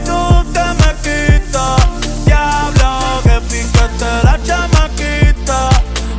tú 0.03 0.45
te 0.51 0.61
me 0.81 0.95
quitas. 1.03 2.25
Diablo, 2.25 3.21
que 3.23 3.39
picaste 3.51 4.07
la 4.25 4.41
chamaquita. 4.43 5.69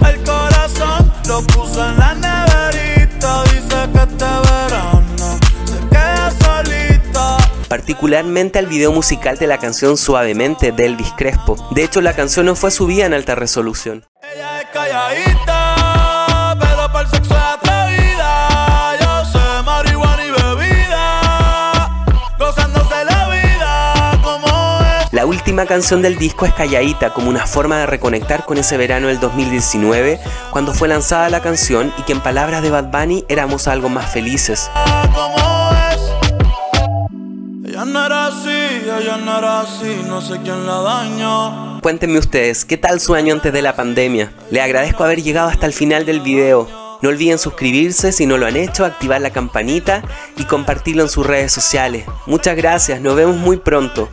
El 0.07 0.23
corazón 0.23 1.11
lo 1.27 1.41
puso 1.47 1.83
en 1.83 1.97
la 1.97 2.13
neverita. 2.13 3.43
Dice 3.45 3.89
que 3.91 4.03
este 4.03 4.25
particularmente 7.67 8.59
al 8.59 8.67
video 8.67 8.91
musical 8.91 9.39
de 9.39 9.47
la 9.47 9.57
canción 9.57 9.97
Suavemente 9.97 10.71
de 10.71 10.85
Elvis 10.85 11.11
Crespo. 11.17 11.55
De 11.71 11.83
hecho, 11.83 12.01
la 12.01 12.13
canción 12.13 12.45
no 12.45 12.55
fue 12.55 12.69
subida 12.69 13.07
en 13.07 13.15
alta 13.15 13.33
resolución. 13.33 14.05
Ella 14.21 14.59
es 14.59 15.50
última 25.51 25.65
canción 25.65 26.01
del 26.01 26.17
disco 26.17 26.45
es 26.45 26.53
Calladita, 26.53 27.11
como 27.11 27.27
una 27.27 27.45
forma 27.45 27.79
de 27.79 27.85
reconectar 27.85 28.45
con 28.45 28.57
ese 28.57 28.77
verano 28.77 29.09
del 29.09 29.19
2019, 29.19 30.17
cuando 30.49 30.73
fue 30.73 30.87
lanzada 30.87 31.29
la 31.29 31.41
canción 31.41 31.91
y 31.97 32.03
que 32.03 32.13
en 32.13 32.21
palabras 32.21 32.63
de 32.63 32.69
Bad 32.69 32.85
Bunny 32.85 33.25
éramos 33.27 33.67
algo 33.67 33.89
más 33.89 34.09
felices. 34.13 34.71
la. 40.65 41.79
Cuéntenme 41.81 42.19
ustedes, 42.19 42.63
¿qué 42.63 42.77
tal 42.77 43.01
su 43.01 43.13
año 43.13 43.33
antes 43.33 43.51
de 43.51 43.61
la 43.61 43.75
pandemia? 43.75 44.31
Le 44.51 44.61
agradezco 44.61 45.03
haber 45.03 45.21
llegado 45.21 45.49
hasta 45.49 45.65
el 45.65 45.73
final 45.73 46.05
del 46.05 46.21
video. 46.21 46.69
No 47.01 47.09
olviden 47.09 47.37
suscribirse 47.37 48.13
si 48.13 48.25
no 48.25 48.37
lo 48.37 48.45
han 48.45 48.55
hecho, 48.55 48.85
activar 48.85 49.19
la 49.19 49.31
campanita 49.31 50.01
y 50.37 50.45
compartirlo 50.45 51.03
en 51.03 51.09
sus 51.09 51.27
redes 51.27 51.51
sociales. 51.51 52.05
Muchas 52.25 52.55
gracias, 52.55 53.01
nos 53.01 53.17
vemos 53.17 53.35
muy 53.35 53.57
pronto. 53.57 54.07